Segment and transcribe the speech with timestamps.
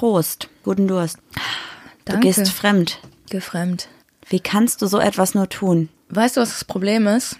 [0.00, 0.48] Prost.
[0.64, 1.18] Guten Durst.
[2.06, 2.28] Du Danke.
[2.28, 3.00] gehst fremd.
[3.28, 3.88] Gefremd.
[4.26, 5.90] Wie kannst du so etwas nur tun?
[6.08, 7.36] Weißt du, was das Problem ist?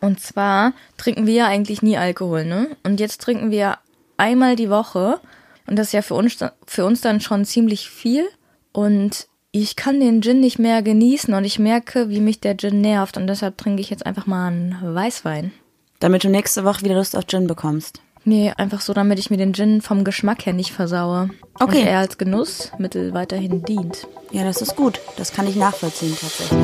[0.00, 2.76] Und zwar trinken wir ja eigentlich nie Alkohol, ne?
[2.82, 3.78] Und jetzt trinken wir
[4.16, 5.20] einmal die Woche.
[5.68, 6.36] Und das ist ja für uns,
[6.66, 8.26] für uns dann schon ziemlich viel.
[8.72, 12.80] Und ich kann den Gin nicht mehr genießen und ich merke, wie mich der Gin
[12.80, 13.18] nervt.
[13.18, 15.52] Und deshalb trinke ich jetzt einfach mal einen Weißwein.
[16.00, 18.00] Damit du nächste Woche wieder Lust auf Gin bekommst.
[18.24, 21.30] Nee, einfach so, damit ich mir den Gin vom Geschmack her nicht versaue.
[21.58, 21.80] Okay.
[21.80, 24.06] Und er als Genussmittel weiterhin dient.
[24.30, 25.00] Ja, das ist gut.
[25.16, 26.60] Das kann ich nachvollziehen tatsächlich.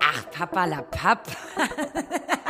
[0.00, 1.28] Ach, Papa la Papp.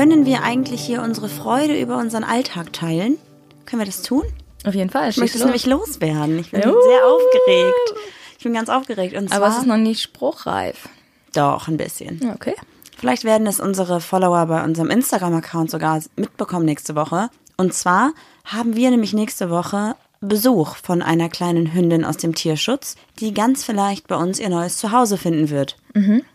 [0.00, 3.18] Können wir eigentlich hier unsere Freude über unseren Alltag teilen?
[3.66, 4.22] Können wir das tun?
[4.64, 5.10] Auf jeden Fall.
[5.10, 5.88] Ich möchte es nämlich los.
[5.88, 6.38] loswerden.
[6.38, 6.72] Ich bin Juhu.
[6.72, 7.94] sehr aufgeregt.
[8.38, 9.14] Ich bin ganz aufgeregt.
[9.14, 10.88] Und Aber es ist noch nicht spruchreif.
[11.34, 12.30] doch, ein bisschen.
[12.34, 12.54] Okay.
[12.96, 17.28] Vielleicht werden es unsere Follower bei unserem Instagram-Account sogar mitbekommen nächste Woche.
[17.58, 18.14] Und zwar
[18.46, 23.64] haben wir nämlich nächste Woche Besuch von einer kleinen Hündin aus dem Tierschutz, die ganz
[23.64, 25.76] vielleicht bei uns ihr neues Zuhause finden wird.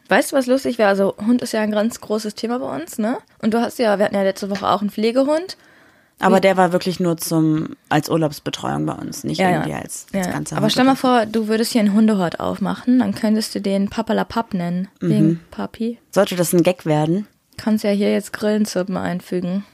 [0.09, 0.89] Weißt du, was lustig wäre?
[0.89, 3.17] Also Hund ist ja ein ganz großes Thema bei uns, ne?
[3.41, 5.57] Und du hast ja, wir hatten ja letzte Woche auch einen Pflegehund.
[6.17, 10.31] Aber der war wirklich nur zum als Urlaubsbetreuung bei uns, nicht irgendwie als, als ja.
[10.31, 13.89] ganzer Aber stell mal vor, du würdest hier einen Hundehort aufmachen, dann könntest du den
[13.89, 15.09] Papalapap nennen, Mhm.
[15.09, 15.99] wegen Papi.
[16.11, 17.27] Sollte das ein Gag werden?
[17.57, 19.65] Kannst ja hier jetzt Grillenzirpen einfügen.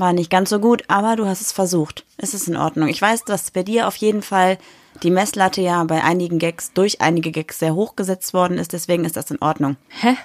[0.00, 2.06] War nicht ganz so gut, aber du hast es versucht.
[2.16, 2.88] Es ist in Ordnung.
[2.88, 4.56] Ich weiß, dass bei dir auf jeden Fall
[5.02, 9.04] die Messlatte ja bei einigen Gags, durch einige Gags sehr hoch gesetzt worden ist, deswegen
[9.04, 9.76] ist das in Ordnung.
[9.88, 10.16] Hä?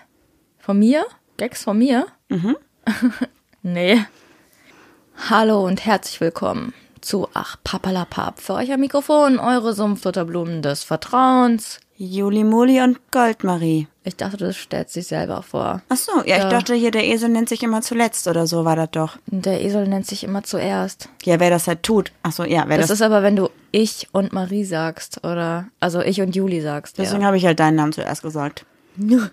[0.60, 1.06] Von mir?
[1.36, 2.08] Gags von mir?
[2.30, 2.56] Mhm.
[3.64, 4.02] nee.
[5.30, 8.40] Hallo und herzlich willkommen zu Ach Papalapap.
[8.40, 11.82] Für euch am Mikrofon eure Sumpfdotterblumen des Vertrauens.
[11.98, 13.88] Juli Muli und Goldmarie.
[14.04, 15.82] Ich dachte, das stellt sich selber vor.
[15.88, 16.50] Ach so, ja, ich Ja.
[16.50, 19.18] dachte hier, der Esel nennt sich immer zuletzt oder so war das doch.
[19.28, 21.08] Der Esel nennt sich immer zuerst.
[21.24, 22.12] Ja, wer das halt tut.
[22.22, 22.98] Ach so, ja, wer Das, das.
[23.00, 26.98] ist aber, wenn du ich und Marie sagst oder also ich und Juli sagst.
[26.98, 27.28] deswegen ja.
[27.28, 28.66] habe ich halt deinen Namen zuerst gesagt.
[28.98, 29.30] Der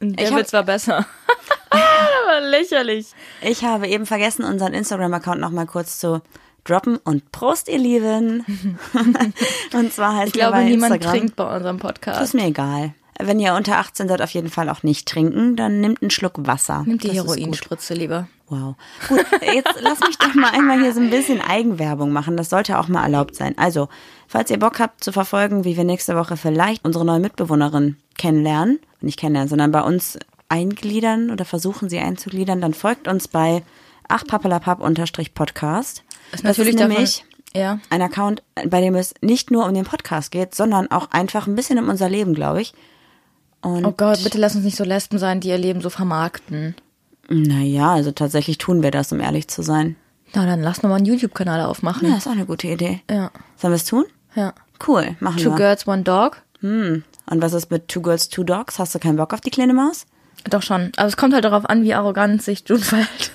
[0.00, 1.04] ich Witz war besser.
[1.70, 3.08] aber lächerlich.
[3.42, 6.22] Ich habe eben vergessen, unseren Instagram-Account noch mal kurz zu
[6.64, 8.44] droppen und Prost, ihr Lieben.
[9.74, 12.22] und zwar heißt Ich glaube, bei niemand Instagram, trinkt bei unserem Das Podcast.
[12.22, 12.94] ist mir egal.
[13.22, 16.46] Wenn ihr unter 18 seid, auf jeden Fall auch nicht trinken, dann nimmt einen Schluck
[16.46, 16.84] Wasser.
[16.86, 17.10] Nimmt die.
[17.10, 18.28] Heroinspritze lieber.
[18.48, 18.76] Wow.
[19.08, 22.36] Gut, jetzt lass mich doch mal einmal hier so ein bisschen Eigenwerbung machen.
[22.36, 23.56] Das sollte auch mal erlaubt sein.
[23.58, 23.88] Also,
[24.26, 28.80] falls ihr Bock habt zu verfolgen, wie wir nächste Woche vielleicht unsere neue Mitbewohnerin kennenlernen,
[29.00, 33.62] nicht kennenlernen, sondern bei uns eingliedern oder versuchen sie einzugliedern, dann folgt uns bei
[34.08, 36.02] achpapalapap-podcast.
[36.32, 37.24] Ist Das natürlich ist davon- nämlich
[37.54, 37.78] Ja.
[37.90, 41.56] ein Account, bei dem es nicht nur um den Podcast geht, sondern auch einfach ein
[41.56, 42.72] bisschen um unser Leben, glaube ich.
[43.62, 46.74] Und Oh Gott, bitte lass uns nicht so Lesben sein, die ihr Leben so vermarkten.
[47.28, 49.96] Naja, also tatsächlich tun wir das, um ehrlich zu sein.
[50.34, 52.12] Na, dann lass nochmal einen YouTube-Kanal Ja, aufmachen.
[52.16, 53.02] ist auch eine gute Idee.
[53.10, 53.30] Ja.
[53.56, 54.04] Sollen wir es tun?
[54.34, 54.54] Ja.
[54.86, 55.56] Cool, machen Two wir.
[55.56, 56.42] Girls, One Dog.
[56.60, 57.04] Hm.
[57.26, 58.78] Und was ist mit Two Girls, Two Dogs?
[58.78, 60.06] Hast du keinen Bock auf die kleine Maus?
[60.48, 60.92] Doch schon.
[60.96, 63.30] Aber es kommt halt darauf an, wie arrogant sich June verhält.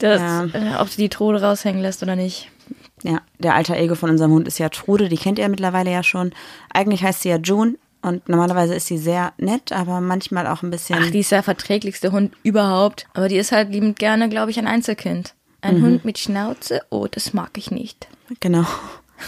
[0.00, 0.44] Das, Ja.
[0.52, 2.50] äh, ob sie die Trude raushängen lässt oder nicht.
[3.02, 6.02] Ja, der alter Ego von unserem Hund ist ja Trude, die kennt ihr mittlerweile ja
[6.02, 6.32] schon.
[6.74, 10.70] Eigentlich heißt sie ja June und normalerweise ist sie sehr nett, aber manchmal auch ein
[10.70, 10.98] bisschen.
[11.00, 13.06] Ach, die ist der verträglichste Hund überhaupt.
[13.14, 15.34] Aber die ist halt liebend gerne, glaube ich, ein Einzelkind.
[15.62, 18.08] Ein Hund mit Schnauze, oh, das mag ich nicht.
[18.40, 18.64] genau.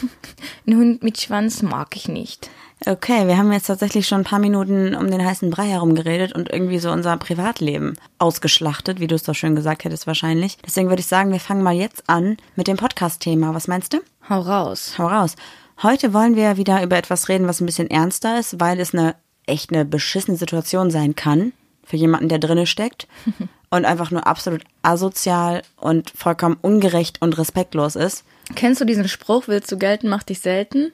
[0.67, 2.49] Ein Hund mit Schwanz mag ich nicht.
[2.85, 6.33] Okay, wir haben jetzt tatsächlich schon ein paar Minuten um den heißen Brei herum geredet
[6.33, 10.59] und irgendwie so unser Privatleben ausgeschlachtet, wie du es doch schön gesagt hättest wahrscheinlich.
[10.67, 13.55] Deswegen würde ich sagen, wir fangen mal jetzt an mit dem Podcast-Thema.
[13.55, 13.99] Was meinst du?
[14.29, 14.95] Hau raus.
[14.99, 15.37] Hau raus.
[15.83, 19.15] Heute wollen wir wieder über etwas reden, was ein bisschen ernster ist, weil es eine
[19.47, 21.53] echt eine beschissene Situation sein kann
[21.85, 23.07] für jemanden, der drinne steckt
[23.71, 28.25] und einfach nur absolut asozial und vollkommen ungerecht und respektlos ist.
[28.57, 30.93] Kennst du diesen Spruch, willst du gelten, mach dich selten?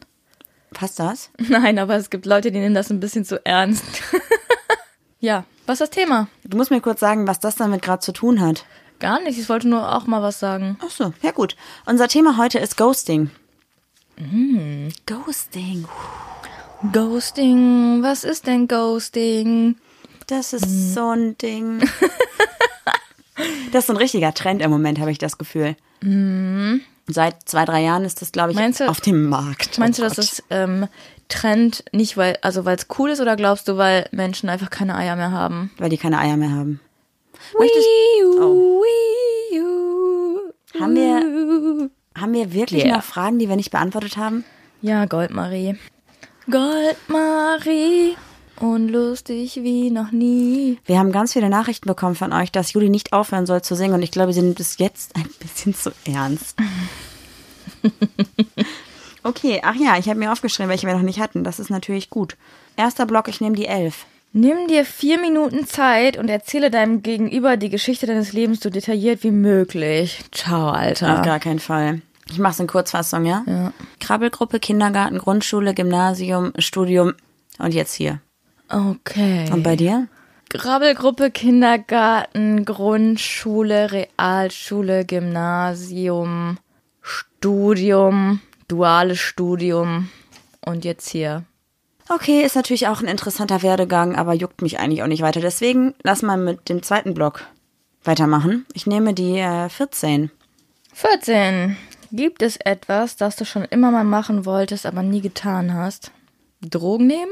[0.73, 1.31] Passt das?
[1.39, 3.85] Nein, aber es gibt Leute, die nehmen das ein bisschen zu ernst.
[5.21, 6.29] ja, was ist das Thema?
[6.45, 8.65] Du musst mir kurz sagen, was das damit gerade zu tun hat.
[9.01, 10.77] Gar nicht, ich wollte nur auch mal was sagen.
[10.85, 11.57] Ach so, ja gut.
[11.87, 13.31] Unser Thema heute ist Ghosting.
[15.07, 15.87] Ghosting.
[16.93, 19.77] Ghosting, was ist denn Ghosting?
[20.27, 21.81] Das ist so ein Ding.
[23.73, 25.77] das ist so ein richtiger Trend im Moment, habe ich das Gefühl.
[27.09, 29.79] Seit zwei, drei Jahren ist das, glaube ich, du- auf dem Markt.
[29.79, 30.87] Meinst Oh du, dass es ähm,
[31.29, 34.95] Trend nicht, weil, also weil es cool ist oder glaubst du, weil Menschen einfach keine
[34.95, 35.71] Eier mehr haben?
[35.79, 36.81] Weil die keine Eier mehr haben.
[37.59, 37.87] Möchtest,
[38.41, 38.83] Oh.
[40.79, 41.91] Haben wir,
[42.21, 42.97] haben wir wirklich Yeah.
[42.97, 44.45] noch Fragen, die wir nicht beantwortet haben?
[44.83, 45.77] Ja, Goldmarie.
[46.51, 48.17] Goldmarie.
[48.61, 50.79] Und lustig wie noch nie.
[50.85, 53.95] Wir haben ganz viele Nachrichten bekommen von euch, dass Juli nicht aufhören soll zu singen
[53.95, 56.57] und ich glaube, sie nimmt es jetzt ein bisschen zu ernst.
[59.23, 61.45] okay, ach ja, ich habe mir aufgeschrieben, welche wir noch nicht hatten.
[61.45, 62.37] Das ist natürlich gut.
[62.77, 64.07] Erster Block, ich nehme die elf.
[64.33, 69.23] Nimm dir vier Minuten Zeit und erzähle deinem Gegenüber die Geschichte deines Lebens so detailliert
[69.23, 70.23] wie möglich.
[70.33, 71.19] Ciao, Alter.
[71.19, 72.03] Auf gar keinen Fall.
[72.31, 73.43] Ich mache es in Kurzfassung, ja?
[73.47, 73.73] Ja.
[74.01, 77.15] Krabbelgruppe, Kindergarten, Grundschule, Gymnasium, Studium
[77.59, 78.21] und jetzt hier.
[78.69, 79.51] Okay.
[79.53, 80.09] Und bei dir?
[80.51, 86.59] Grabbelgruppe, Kindergarten, Grundschule, Realschule, Gymnasium,
[87.03, 90.09] Studium, duales Studium
[90.65, 91.45] und jetzt hier.
[92.09, 95.41] Okay, ist natürlich auch ein interessanter Werdegang, aber juckt mich eigentlich auch nicht weiter.
[95.41, 97.43] Deswegen lass mal mit dem zweiten Block
[98.05, 98.65] weitermachen.
[98.73, 100.31] Ich nehme die äh, 14.
[100.95, 101.77] 14.
[102.11, 106.11] Gibt es etwas, das du schon immer mal machen wolltest, aber nie getan hast?
[106.63, 107.31] Drogen nehmen?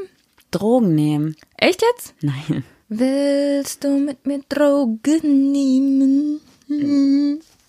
[0.58, 1.37] Drogen nehmen.
[1.56, 2.14] Echt jetzt?
[2.20, 2.64] Nein.
[2.88, 6.41] Willst du mit mir Drogen nehmen?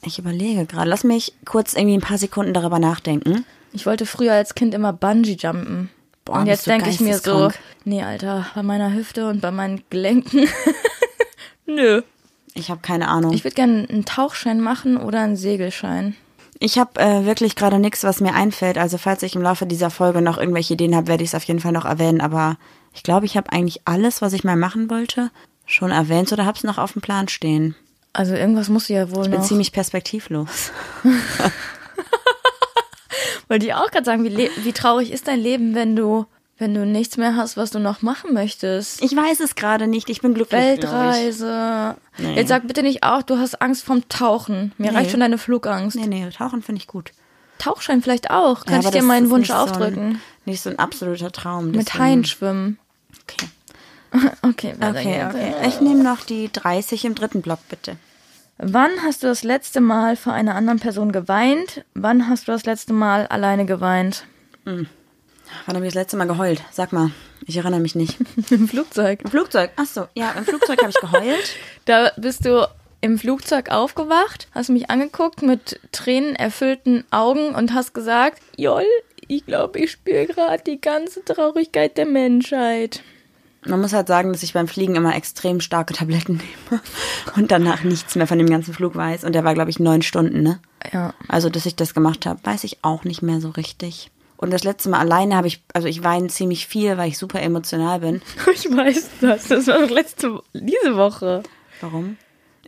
[0.03, 0.89] Ich überlege gerade.
[0.89, 3.45] Lass mich kurz irgendwie ein paar Sekunden darüber nachdenken.
[3.73, 5.89] Ich wollte früher als Kind immer Bungee jumpen.
[6.25, 7.51] Boah, und jetzt denke ich mir so,
[7.85, 10.47] nee, Alter, bei meiner Hüfte und bei meinen Gelenken.
[11.65, 12.01] Nö.
[12.53, 13.33] Ich habe keine Ahnung.
[13.33, 16.15] Ich würde gerne einen Tauchschein machen oder einen Segelschein.
[16.59, 18.77] Ich habe äh, wirklich gerade nichts, was mir einfällt.
[18.77, 21.43] Also falls ich im Laufe dieser Folge noch irgendwelche Ideen habe, werde ich es auf
[21.43, 22.19] jeden Fall noch erwähnen.
[22.19, 22.57] Aber
[22.97, 25.29] ich glaube, ich habe eigentlich alles, was ich mal machen wollte,
[25.67, 27.75] schon erwähnt oder habe es noch auf dem Plan stehen.
[28.11, 29.47] Also irgendwas musst du ja wohl Ich bin noch.
[29.47, 30.71] ziemlich perspektivlos.
[33.49, 36.25] Wollte ich auch gerade sagen, wie, wie traurig ist dein Leben, wenn du,
[36.57, 39.01] wenn du nichts mehr hast, was du noch machen möchtest?
[39.01, 40.09] Ich weiß es gerade nicht.
[40.09, 40.59] Ich bin glücklich.
[40.59, 40.67] ich.
[40.67, 41.95] Weltreise.
[42.17, 42.35] Nee.
[42.35, 44.73] Jetzt sag bitte nicht auch, du hast Angst vom Tauchen.
[44.77, 44.97] Mir Nee.
[44.97, 45.95] reicht schon deine Flugangst.
[45.95, 47.11] Nee, nee, tauchen finde ich gut.
[47.59, 48.65] Tauchschein vielleicht auch.
[48.65, 50.21] Kann Ja, ich dir meinen Wunsch nicht so ein- aufdrücken?
[50.45, 51.71] nicht so ein absoluter Traum.
[51.71, 52.77] Mit Haien schwimmen.
[53.23, 53.47] Okay.
[54.41, 55.53] Okay, Okay, okay.
[55.67, 57.97] Ich nehme noch die 30 im dritten Block, bitte.
[58.57, 61.83] Wann hast du das letzte Mal vor einer anderen Person geweint?
[61.93, 64.25] Wann hast du das letzte Mal alleine geweint?
[64.65, 64.87] Wann
[65.67, 66.63] habe ich das letzte Mal geheult?
[66.71, 67.11] Sag mal.
[67.45, 68.17] Ich erinnere mich nicht.
[68.49, 69.21] Im Flugzeug.
[69.23, 69.71] Im Flugzeug.
[69.75, 70.07] Ach so.
[70.15, 71.55] Ja, im Flugzeug habe ich geheult.
[71.85, 72.67] Da bist du
[72.99, 78.83] im Flugzeug aufgewacht, hast mich angeguckt mit tränenerfüllten Augen und hast gesagt, Joll,
[79.27, 83.01] ich glaube, ich spüre gerade die ganze Traurigkeit der Menschheit.
[83.65, 86.37] Man muss halt sagen, dass ich beim Fliegen immer extrem starke Tabletten
[86.69, 86.81] nehme
[87.35, 89.23] und danach nichts mehr von dem ganzen Flug weiß.
[89.23, 90.59] Und der war, glaube ich, neun Stunden, ne?
[90.91, 91.13] Ja.
[91.27, 94.11] Also, dass ich das gemacht habe, weiß ich auch nicht mehr so richtig.
[94.37, 97.41] Und das letzte Mal alleine habe ich, also ich weine ziemlich viel, weil ich super
[97.41, 98.21] emotional bin.
[98.53, 99.47] Ich weiß das.
[99.47, 101.43] Das war letzte, diese Woche.
[101.81, 102.17] Warum?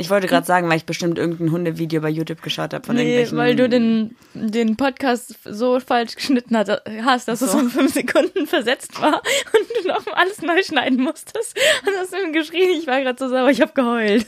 [0.02, 3.02] Ich wollte gerade sagen, weil ich bestimmt irgendein Hundevideo bei YouTube geschaut habe von Nee,
[3.22, 3.38] irgendwelchen.
[3.38, 8.48] weil du den, den Podcast so falsch geschnitten hat, hast, dass es um fünf Sekunden
[8.48, 9.16] versetzt war
[9.54, 11.60] und du noch alles neu schneiden musstest.
[11.86, 14.26] Und hast du ihm geschrien, ich war gerade so sauer, ich habe geheult.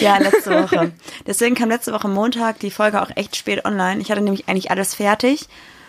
[0.00, 0.90] Ja, letzte Woche.
[1.24, 4.00] Deswegen kam letzte Woche Montag die Folge auch echt spät online.
[4.00, 5.46] Ich hatte nämlich eigentlich alles fertig,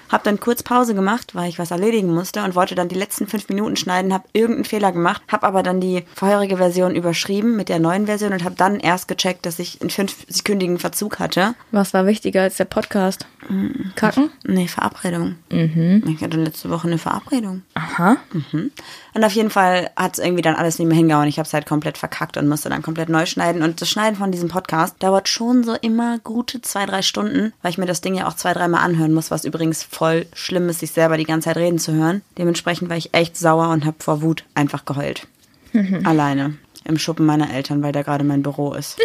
[0.09, 3.27] habe dann kurz Pause gemacht, weil ich was erledigen musste und wollte dann die letzten
[3.27, 7.69] fünf Minuten schneiden, habe irgendeinen Fehler gemacht, habe aber dann die vorherige Version überschrieben mit
[7.69, 11.55] der neuen Version und habe dann erst gecheckt, dass ich einen fünfsekündigen Verzug hatte.
[11.71, 13.25] Was war wichtiger als der Podcast?
[13.95, 14.29] Kacken?
[14.45, 15.35] Nee, Verabredung.
[15.51, 16.03] Mhm.
[16.07, 17.63] Ich hatte letzte Woche eine Verabredung.
[17.73, 18.17] Aha.
[19.13, 21.27] Und auf jeden Fall hat es irgendwie dann alles nicht mehr hingehauen.
[21.27, 23.61] Ich habe es halt komplett verkackt und musste dann komplett neu schneiden.
[23.61, 27.71] Und das Schneiden von diesem Podcast dauert schon so immer gute zwei, drei Stunden, weil
[27.71, 30.02] ich mir das Ding ja auch zwei, dreimal anhören muss, was übrigens voll
[30.33, 32.21] schlimm ist, sich selber die ganze Zeit reden zu hören.
[32.37, 35.27] Dementsprechend war ich echt sauer und habe vor Wut einfach geheult.
[36.03, 36.55] Alleine.
[36.85, 38.97] Im Schuppen meiner Eltern, weil da gerade mein Büro ist.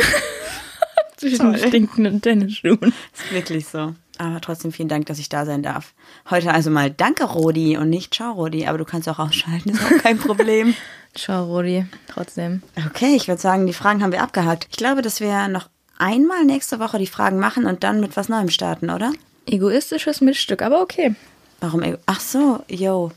[1.17, 2.93] Zwischen stinkenden Tennisschuhen.
[3.13, 3.95] Ist wirklich so.
[4.19, 5.95] Aber trotzdem vielen Dank, dass ich da sein darf.
[6.29, 8.67] Heute also mal Danke, Rodi, und nicht Ciao, Rodi.
[8.67, 10.75] Aber du kannst auch ausschalten, ist auch kein Problem.
[11.15, 11.87] Ciao, Rudi.
[12.09, 12.63] Trotzdem.
[12.87, 14.67] Okay, ich würde sagen, die Fragen haben wir abgehakt.
[14.71, 18.29] Ich glaube, dass wir noch einmal nächste Woche die Fragen machen und dann mit was
[18.29, 19.13] Neuem starten, oder?
[19.53, 21.15] Egoistisches Miststück, aber okay.
[21.61, 21.83] Warum?
[21.83, 23.11] ego- Ach so, yo.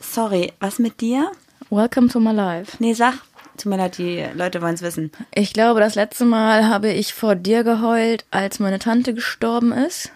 [0.00, 1.30] Sorry, was mit dir?
[1.70, 2.76] Welcome to my life.
[2.80, 3.14] Nee, sag.
[3.56, 5.10] Tut mir leid, die Leute wollen es wissen.
[5.34, 10.12] Ich glaube, das letzte Mal habe ich vor dir geheult, als meine Tante gestorben ist.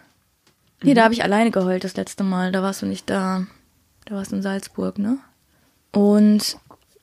[0.83, 2.53] Nee, da habe ich alleine geheult das letzte Mal.
[2.53, 3.47] Da warst du nicht da.
[4.05, 5.19] Da warst du in Salzburg, ne?
[5.93, 6.57] Und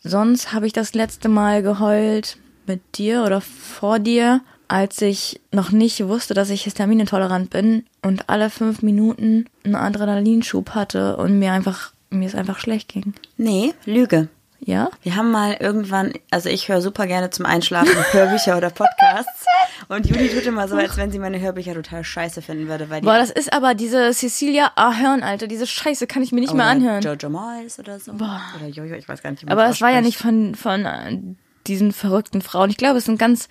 [0.03, 2.37] sonst habe ich das letzte Mal geheult
[2.67, 8.29] mit dir oder vor dir, als ich noch nicht wusste, dass ich histaminintolerant bin und
[8.29, 13.13] alle fünf Minuten einen Adrenalinschub hatte und mir einfach, mir es einfach schlecht ging.
[13.35, 14.29] Nee, Lüge.
[14.59, 14.89] Ja?
[15.01, 19.45] Wir haben mal irgendwann, also ich höre super gerne zum Einschlafen Hörbücher oder Podcasts.
[19.87, 22.89] Und Juli tut immer so, als wenn sie meine Hörbücher total scheiße finden würde.
[22.89, 25.47] Weil die Boah, das ist aber diese Cecilia Ahern, Alter.
[25.47, 27.01] Diese Scheiße kann ich mir nicht mehr oder anhören.
[27.01, 28.11] Jojo Moyes oder so.
[28.11, 30.85] Oder Jojo, ich weiß gar nicht, wie man Aber es war ja nicht von, von
[30.85, 31.17] äh,
[31.65, 32.69] diesen verrückten Frauen.
[32.69, 33.47] Ich glaube, es sind ganz.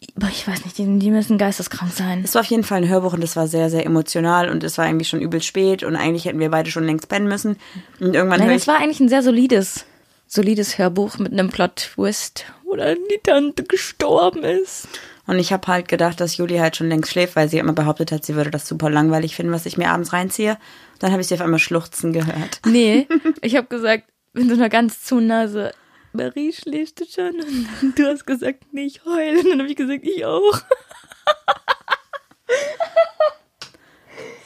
[0.00, 2.22] Ich weiß nicht, die, die müssen geisteskrank sein.
[2.24, 4.78] Es war auf jeden Fall ein Hörbuch und es war sehr, sehr emotional und es
[4.78, 7.56] war eigentlich schon übel spät und eigentlich hätten wir beide schon längst pennen müssen.
[7.98, 9.86] Und irgendwann Nein, es war eigentlich ein sehr solides,
[10.26, 14.86] solides Hörbuch mit einem Plot-Twist, wo dann die Tante gestorben ist.
[15.26, 18.12] und ich habe halt gedacht, dass Juli halt schon längst schläft, weil sie immer behauptet
[18.12, 20.58] hat, sie würde das super langweilig finden, was ich mir abends reinziehe.
[21.00, 22.60] Dann habe ich sie auf einmal schluchzen gehört.
[22.66, 23.08] Nee,
[23.42, 25.72] ich habe gesagt, mit so einer ganz zu Nase,
[26.18, 27.34] Marie schläft schon.
[27.80, 29.38] Und du hast gesagt, nicht heulen.
[29.38, 30.60] Und dann habe ich gesagt, ich auch.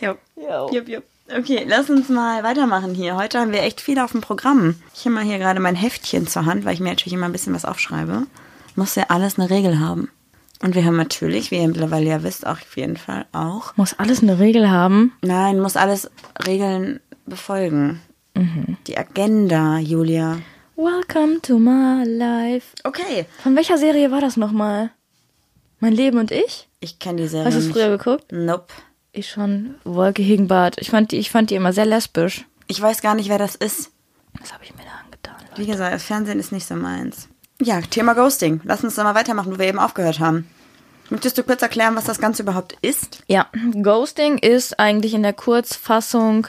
[0.00, 0.16] Ja.
[0.36, 0.70] Ja.
[0.70, 1.04] Jupp, jupp.
[1.34, 3.16] Okay, lass uns mal weitermachen hier.
[3.16, 4.74] Heute haben wir echt viel auf dem Programm.
[4.94, 7.32] Ich habe mal hier gerade mein Heftchen zur Hand, weil ich mir natürlich immer ein
[7.32, 8.26] bisschen was aufschreibe.
[8.76, 10.10] Muss ja alles eine Regel haben.
[10.60, 13.76] Und wir haben natürlich, wie ihr mittlerweile ja wisst, auch auf jeden Fall auch.
[13.76, 15.12] Muss alles eine Regel haben.
[15.22, 16.10] Nein, muss alles
[16.44, 18.02] Regeln befolgen.
[18.86, 20.38] Die Agenda, Julia.
[20.76, 22.74] Welcome to my life.
[22.82, 23.26] Okay.
[23.42, 24.90] Von welcher Serie war das nochmal?
[25.80, 26.68] Mein Leben und ich?
[26.80, 28.32] Ich kenne die Serie Hast du es früher geguckt?
[28.32, 28.72] Nope.
[29.12, 29.74] Ich schon.
[29.84, 30.76] Wolke Hegenbart.
[30.80, 32.46] Ich fand die, ich fand die immer sehr lesbisch.
[32.68, 33.90] Ich weiß gar nicht, wer das ist.
[34.40, 35.36] Was habe ich mir da angetan?
[35.56, 37.28] Wie gesagt, das Fernsehen ist nicht so meins.
[37.60, 38.62] Ja, Thema Ghosting.
[38.64, 40.48] Lass uns da mal weitermachen, wo wir eben aufgehört haben.
[41.10, 43.22] Möchtest du kurz erklären, was das Ganze überhaupt ist?
[43.26, 43.48] Ja,
[43.82, 46.46] Ghosting ist eigentlich in der Kurzfassung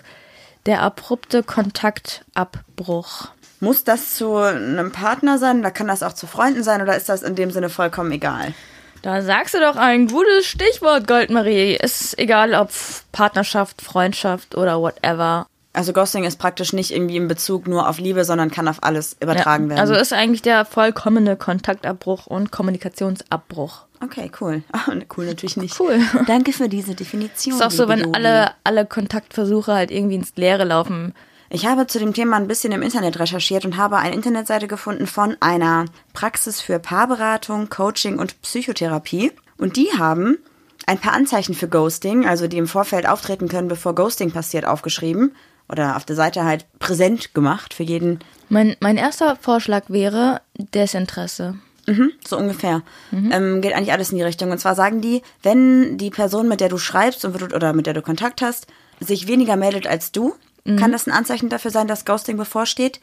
[0.66, 3.28] der abrupte Kontaktabbruch.
[3.64, 7.10] Muss das zu einem Partner sein oder kann das auch zu Freunden sein oder ist
[7.10, 8.54] das in dem Sinne vollkommen egal?
[9.02, 11.76] Da sagst du doch ein gutes Stichwort, Goldmarie.
[11.76, 12.70] Ist egal, ob
[13.12, 15.46] Partnerschaft, Freundschaft oder whatever.
[15.76, 19.18] Also Ghosting ist praktisch nicht irgendwie in Bezug nur auf Liebe, sondern kann auf alles
[19.20, 19.80] übertragen Ja, werden.
[19.80, 23.82] Also ist eigentlich der vollkommene Kontaktabbruch und Kommunikationsabbruch.
[24.04, 24.64] okay, cool.
[24.72, 25.80] Ah, cool natürlich nicht.
[25.80, 26.00] Cool.
[26.28, 27.56] Danke für diese Definition.
[27.56, 31.14] Ist auch so, wenn alle, alle Kontaktversuche halt irgendwie ins Leere laufen.
[31.56, 35.06] Ich habe zu dem Thema ein bisschen im Internet recherchiert und habe eine Internetseite gefunden
[35.06, 39.32] von einer Praxis für Paarberatung, Coaching und Psychotherapie.
[39.60, 40.40] Und die haben
[40.88, 45.36] ein paar Anzeichen für Ghosting, also die im Vorfeld auftreten können, bevor Ghosting passiert, aufgeschrieben.
[45.70, 48.18] Oder auf der Seite halt präsent gemacht für jeden,
[48.50, 51.60] Mein, mein erster Vorschlag wäre Desinteresse.
[51.86, 52.82] Mhm, so ungefähr.
[53.12, 54.50] Ähm, geht eigentlich alles in die Richtung.
[54.50, 57.94] Und zwar sagen die, wenn die Person, mit der du schreibst und, oder mit der
[57.94, 58.66] du Kontakt hast,
[59.00, 60.34] sich weniger meldet als du,
[60.66, 63.02] kann das ein Anzeichen dafür sein, dass Ghosting bevorsteht.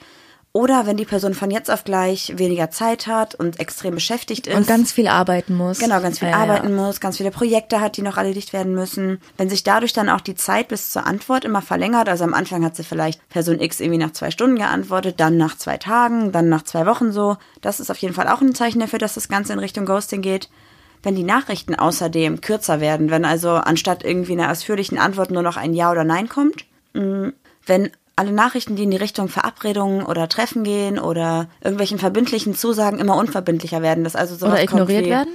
[0.53, 4.57] Oder wenn die Person von jetzt auf gleich weniger Zeit hat und extrem beschäftigt ist.
[4.57, 5.79] Und ganz viel arbeiten muss.
[5.79, 6.43] Genau, ganz viel Ja, ja.
[6.43, 9.21] arbeiten muss, ganz viele Projekte hat, die noch erledigt werden müssen.
[9.37, 12.65] Wenn sich dadurch dann auch die Zeit bis zur Antwort immer verlängert, also am Anfang
[12.65, 16.49] hat sie vielleicht Person X irgendwie nach zwei Stunden geantwortet, dann nach zwei Tagen, dann
[16.49, 17.37] nach zwei Wochen so.
[17.61, 20.21] Das ist auf jeden Fall auch ein Zeichen dafür, dass das Ganze in Richtung Ghosting
[20.21, 20.49] geht.
[21.05, 25.57] Wenn die Nachrichten außerdem kürzer werden, wenn also anstatt irgendwie einer ausführlichen Antwort nur noch
[25.57, 26.65] ein Ja oder Nein kommt,
[26.95, 27.33] mh,
[27.71, 32.99] wenn alle Nachrichten, die in die Richtung Verabredungen oder Treffen gehen oder irgendwelchen verbindlichen Zusagen
[32.99, 35.33] immer unverbindlicher werden, dass also sowas Oder ignoriert wie, werden?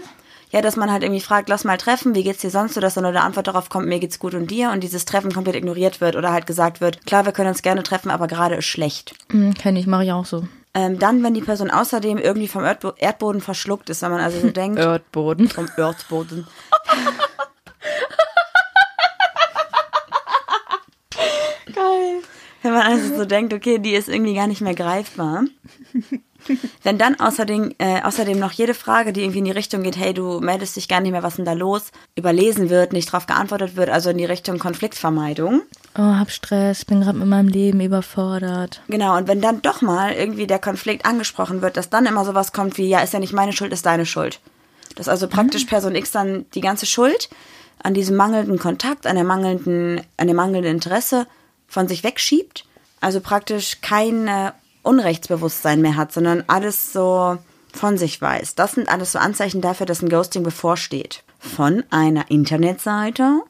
[0.51, 2.93] ja, dass man halt irgendwie fragt, lass mal treffen, wie geht's dir sonst so, dass
[2.93, 5.55] dann nur der Antwort darauf kommt, mir geht's gut und dir und dieses Treffen komplett
[5.55, 8.65] ignoriert wird oder halt gesagt wird, klar, wir können uns gerne treffen, aber gerade ist
[8.65, 9.15] schlecht.
[9.31, 10.43] Hm, Kenn ich, mache ich auch so.
[10.75, 14.39] Ähm, dann, wenn die Person außerdem irgendwie vom Erdbo Erdboden verschluckt ist, wenn man also
[14.41, 15.47] so denkt, Erdboden.
[15.49, 16.45] vom Erdboden.
[22.65, 25.43] Wenn man also so denkt, okay, die ist irgendwie gar nicht mehr greifbar.
[26.81, 30.15] Wenn dann außerdem, äh, außerdem noch jede Frage, die irgendwie in die Richtung geht, hey,
[30.15, 33.27] du meldest dich gar nicht mehr, was ist denn da los, überlesen wird, nicht drauf
[33.27, 35.61] geantwortet wird, also in die Richtung Konfliktvermeidung.
[35.95, 38.81] Oh, hab Stress, bin gerade mit meinem Leben überfordert.
[38.87, 42.51] Genau, und wenn dann doch mal irgendwie der Konflikt angesprochen wird, dass dann immer sowas
[42.51, 44.39] kommt wie, ja, ist ja nicht meine Schuld, ist deine Schuld.
[44.95, 47.29] Dass also praktisch Person X dann die ganze Schuld
[47.83, 51.27] an diesem mangelnden Kontakt, an der mangelnden, an dem mangelnden Interesse
[51.75, 52.65] von sich wegschiebt.
[53.01, 57.37] Also praktisch kein äh, Unrechtsbewusstsein mehr hat, sondern alles so
[57.73, 58.55] von sich weiß.
[58.55, 61.23] Das sind alles so Anzeichen dafür, dass ein Ghosting bevorsteht.
[61.37, 63.41] Von einer Internetseite,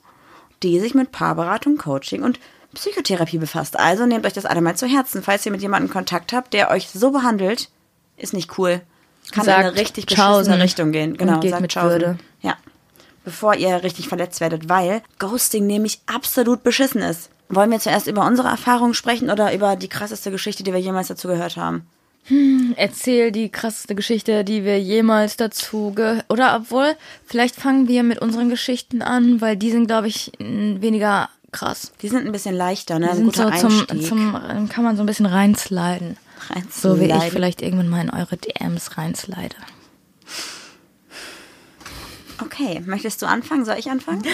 [0.63, 2.39] die sich mit Paarberatung, Coaching und
[2.73, 3.77] Psychotherapie befasst.
[3.79, 5.21] Also nehmt euch das alle mal zu Herzen.
[5.21, 7.69] Falls ihr mit jemandem Kontakt habt, der euch so behandelt,
[8.17, 8.81] ist nicht cool.
[9.31, 11.11] Kann in Sagt eine richtig beschissene Richtung gehen.
[11.11, 11.89] und Genau, geht sagt mit Tschaußen.
[11.89, 12.17] Würde.
[12.41, 12.57] Ja.
[13.23, 17.29] Bevor ihr richtig verletzt werdet, weil Ghosting nämlich absolut beschissen ist.
[17.49, 21.07] Wollen wir zuerst über unsere Erfahrungen sprechen oder über die krasseste Geschichte, die wir jemals
[21.07, 21.85] dazu gehört haben?
[22.75, 28.19] Erzähl die krasseste Geschichte, die wir jemals dazu ge Oder obwohl, vielleicht fangen wir mit
[28.19, 31.91] unseren Geschichten an, weil die sind, glaube ich, weniger krass.
[32.01, 33.05] Die sind ein bisschen leichter, ne?
[33.07, 36.17] Die Ein sind so zum, zum, kann man so ein bisschen reinsliden.
[36.71, 37.31] So wie ich Reinsliden.
[37.31, 39.55] vielleicht irgendwann mal in eure DMs reinslide.
[42.43, 43.65] Okay, möchtest du anfangen?
[43.65, 44.23] Soll ich anfangen?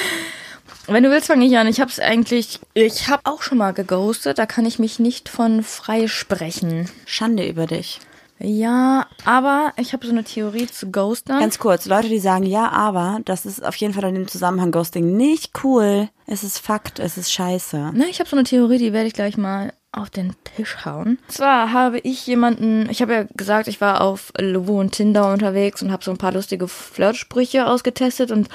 [0.87, 1.67] Wenn du willst, fange ich an.
[1.67, 4.37] Ich habe es eigentlich, ich habe auch schon mal geghostet.
[4.39, 6.89] Da kann ich mich nicht von frei sprechen.
[7.05, 7.99] Schande über dich.
[8.43, 11.39] Ja, aber ich habe so eine Theorie zu Ghosten.
[11.39, 14.71] Ganz kurz, Leute, die sagen, ja, aber, das ist auf jeden Fall in dem Zusammenhang
[14.71, 16.09] Ghosting nicht cool.
[16.25, 17.91] Es ist Fakt, es ist scheiße.
[17.93, 21.19] Ne, ich habe so eine Theorie, die werde ich gleich mal auf den Tisch hauen.
[21.27, 25.31] Und zwar habe ich jemanden, ich habe ja gesagt, ich war auf Lovo und Tinder
[25.31, 28.49] unterwegs und habe so ein paar lustige Flirtsprüche ausgetestet und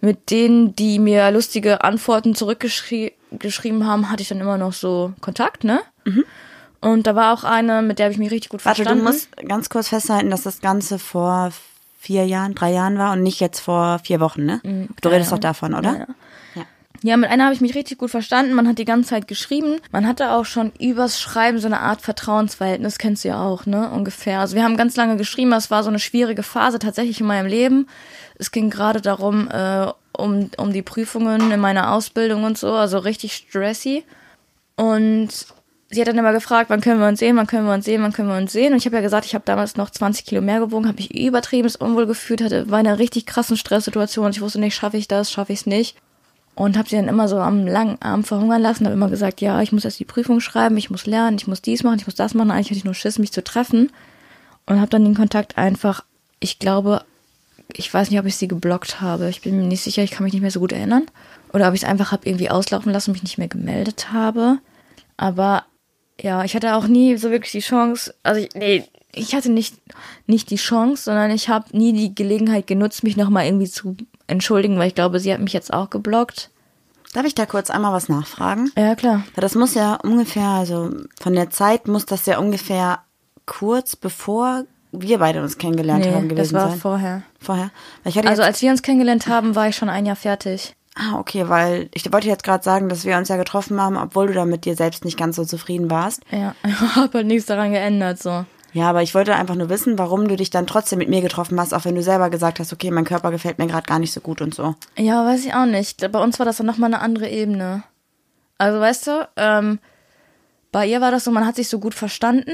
[0.00, 5.64] mit denen, die mir lustige Antworten zurückgeschrieben haben, hatte ich dann immer noch so Kontakt,
[5.64, 5.80] ne?
[6.80, 9.04] Und da war auch eine, mit der habe ich mich richtig gut Warte, verstanden.
[9.04, 11.50] du musst ganz kurz festhalten, dass das Ganze vor
[11.98, 14.60] vier Jahren, drei Jahren war und nicht jetzt vor vier Wochen, ne?
[15.00, 15.92] Du redest doch davon, oder?
[15.92, 16.06] Ja,
[16.54, 16.62] ja.
[17.02, 18.54] Ja, mit einer habe ich mich richtig gut verstanden.
[18.54, 19.76] Man hat die ganze Zeit geschrieben.
[19.92, 23.90] Man hatte auch schon übers Schreiben so eine Art Vertrauensverhältnis, kennst du ja auch, ne?
[23.90, 24.40] Ungefähr.
[24.40, 27.46] Also wir haben ganz lange geschrieben, es war so eine schwierige Phase tatsächlich in meinem
[27.46, 27.88] Leben.
[28.38, 32.98] Es ging gerade darum, äh, um, um die Prüfungen in meiner Ausbildung und so, also
[32.98, 34.04] richtig stressy.
[34.76, 35.28] Und
[35.90, 38.02] sie hat dann immer gefragt, wann können wir uns sehen, wann können wir uns sehen,
[38.02, 38.72] wann können wir uns sehen.
[38.72, 41.14] Und ich habe ja gesagt, ich habe damals noch 20 Kilo mehr gewogen, habe mich
[41.14, 44.30] übertriebenes unwohl gefühlt, hatte, war in einer richtig krassen Stresssituation.
[44.30, 45.96] Ich wusste nicht, schaffe ich das, schaffe ich es nicht.
[46.54, 49.62] Und habe sie dann immer so am langen Arm verhungern lassen, habe immer gesagt, ja,
[49.62, 52.16] ich muss erst die Prüfung schreiben, ich muss lernen, ich muss dies machen, ich muss
[52.16, 52.50] das machen.
[52.50, 53.92] Eigentlich hatte ich nur Schiss, mich zu treffen.
[54.66, 56.04] Und habe dann den Kontakt einfach,
[56.40, 57.04] ich glaube,
[57.72, 59.28] ich weiß nicht, ob ich sie geblockt habe.
[59.28, 61.06] Ich bin mir nicht sicher, ich kann mich nicht mehr so gut erinnern.
[61.52, 64.58] Oder ob ich es einfach habe irgendwie auslaufen lassen und mich nicht mehr gemeldet habe.
[65.16, 65.64] Aber
[66.20, 68.84] ja, ich hatte auch nie so wirklich die Chance, also ich, nee,
[69.14, 69.76] ich hatte nicht,
[70.26, 73.96] nicht die Chance, sondern ich habe nie die Gelegenheit genutzt, mich nochmal irgendwie zu
[74.26, 76.50] entschuldigen, weil ich glaube, sie hat mich jetzt auch geblockt.
[77.14, 78.70] Darf ich da kurz einmal was nachfragen?
[78.76, 79.24] Ja, klar.
[79.36, 83.00] Das muss ja ungefähr, also von der Zeit muss das ja ungefähr
[83.46, 86.78] kurz bevor wir beide uns kennengelernt haben Nee, gewesen das war sein.
[86.78, 87.22] vorher.
[87.40, 87.70] Vorher.
[88.04, 90.74] Ich Also als wir uns kennengelernt haben, war ich schon ein Jahr fertig.
[90.96, 94.26] ah, okay, weil ich wollte jetzt gerade sagen, dass wir uns ja getroffen haben, obwohl
[94.28, 96.22] du da mit dir selbst nicht ganz so zufrieden warst.
[96.30, 96.54] Ja,
[96.96, 98.44] hab halt nichts daran geändert, so.
[98.72, 101.58] Ja, aber ich wollte einfach nur wissen, warum du dich dann trotzdem mit mir getroffen
[101.58, 104.12] hast, auch wenn du selber gesagt hast, okay, mein Körper gefällt mir gerade gar nicht
[104.12, 104.74] so gut und so.
[104.98, 106.10] Ja, weiß ich auch nicht.
[106.12, 107.82] Bei uns war das dann nochmal eine andere Ebene.
[108.58, 109.78] Also, weißt du, ähm,
[110.70, 112.52] bei ihr war das so, man hat sich so gut verstanden,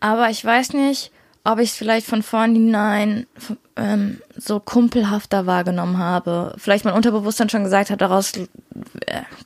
[0.00, 1.12] aber ich weiß nicht,
[1.46, 3.26] ob ich es vielleicht von vornherein
[3.76, 6.54] ähm, so kumpelhafter wahrgenommen habe.
[6.58, 8.46] Vielleicht mein Unterbewusstsein schon gesagt hat, daraus äh,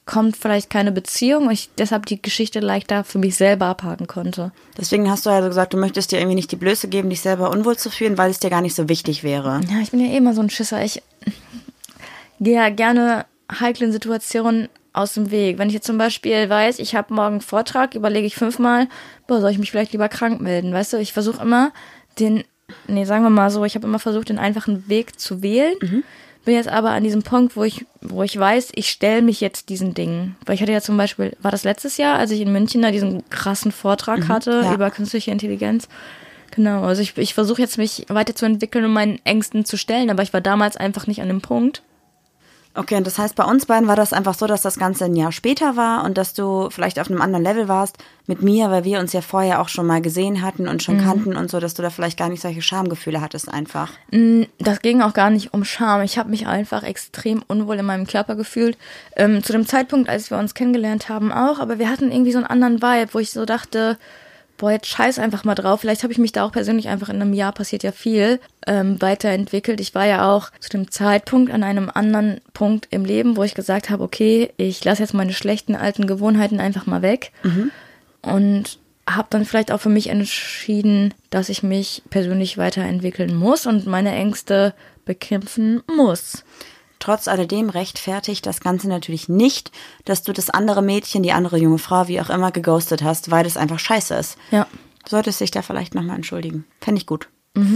[0.06, 4.50] kommt vielleicht keine Beziehung und ich deshalb die Geschichte leichter für mich selber abhaken konnte.
[4.78, 7.50] Deswegen hast du also gesagt, du möchtest dir irgendwie nicht die Blöße geben, dich selber
[7.50, 9.60] unwohl zu fühlen, weil es dir gar nicht so wichtig wäre.
[9.68, 10.82] Ja, ich bin ja eh immer so ein Schisser.
[10.82, 11.02] Ich
[12.40, 13.26] gehe ja gerne
[13.60, 15.58] heiklen Situationen aus dem Weg.
[15.58, 18.88] Wenn ich jetzt zum Beispiel weiß, ich habe morgen einen Vortrag, überlege ich fünfmal,
[19.26, 20.72] boah, soll ich mich vielleicht lieber krank melden?
[20.72, 21.72] Weißt du, ich versuche immer
[22.18, 22.44] den,
[22.88, 25.76] nee, sagen wir mal so, ich habe immer versucht, den einfachen Weg zu wählen.
[26.44, 29.68] Bin jetzt aber an diesem Punkt, wo ich, wo ich weiß, ich stelle mich jetzt
[29.68, 30.36] diesen Dingen.
[30.46, 32.90] Weil ich hatte ja zum Beispiel, war das letztes Jahr, als ich in München da
[32.90, 34.74] diesen krassen Vortrag hatte ja.
[34.74, 35.86] über künstliche Intelligenz.
[36.50, 40.32] Genau, also ich, ich versuche jetzt mich weiterzuentwickeln und meinen Ängsten zu stellen, aber ich
[40.32, 41.82] war damals einfach nicht an dem Punkt.
[42.72, 45.16] Okay, und das heißt, bei uns beiden war das einfach so, dass das Ganze ein
[45.16, 48.84] Jahr später war und dass du vielleicht auf einem anderen Level warst mit mir, weil
[48.84, 51.74] wir uns ja vorher auch schon mal gesehen hatten und schon kannten und so, dass
[51.74, 53.90] du da vielleicht gar nicht solche Schamgefühle hattest einfach.
[54.58, 56.02] Das ging auch gar nicht um Scham.
[56.02, 58.78] Ich habe mich einfach extrem unwohl in meinem Körper gefühlt.
[59.16, 61.58] Ähm, zu dem Zeitpunkt, als wir uns kennengelernt haben, auch.
[61.58, 63.98] Aber wir hatten irgendwie so einen anderen Vibe, wo ich so dachte,
[64.60, 65.80] boah, jetzt scheiß einfach mal drauf.
[65.80, 69.00] Vielleicht habe ich mich da auch persönlich einfach in einem Jahr passiert ja viel ähm,
[69.00, 69.80] weiterentwickelt.
[69.80, 73.54] Ich war ja auch zu dem Zeitpunkt an einem anderen Punkt im Leben, wo ich
[73.54, 77.32] gesagt habe, okay, ich lasse jetzt meine schlechten alten Gewohnheiten einfach mal weg
[78.20, 83.86] und habe dann vielleicht auch für mich entschieden, dass ich mich persönlich weiterentwickeln muss und
[83.86, 84.74] meine Ängste
[85.06, 86.44] bekämpfen muss.
[87.00, 89.72] Trotz alledem rechtfertigt das Ganze natürlich nicht,
[90.04, 93.42] dass du das andere Mädchen, die andere junge Frau, wie auch immer, geghostet hast, weil
[93.42, 94.38] das einfach scheiße ist.
[94.52, 94.66] Ja.
[95.04, 96.64] Du solltest dich da vielleicht nochmal entschuldigen.
[96.80, 97.28] Fände ich gut.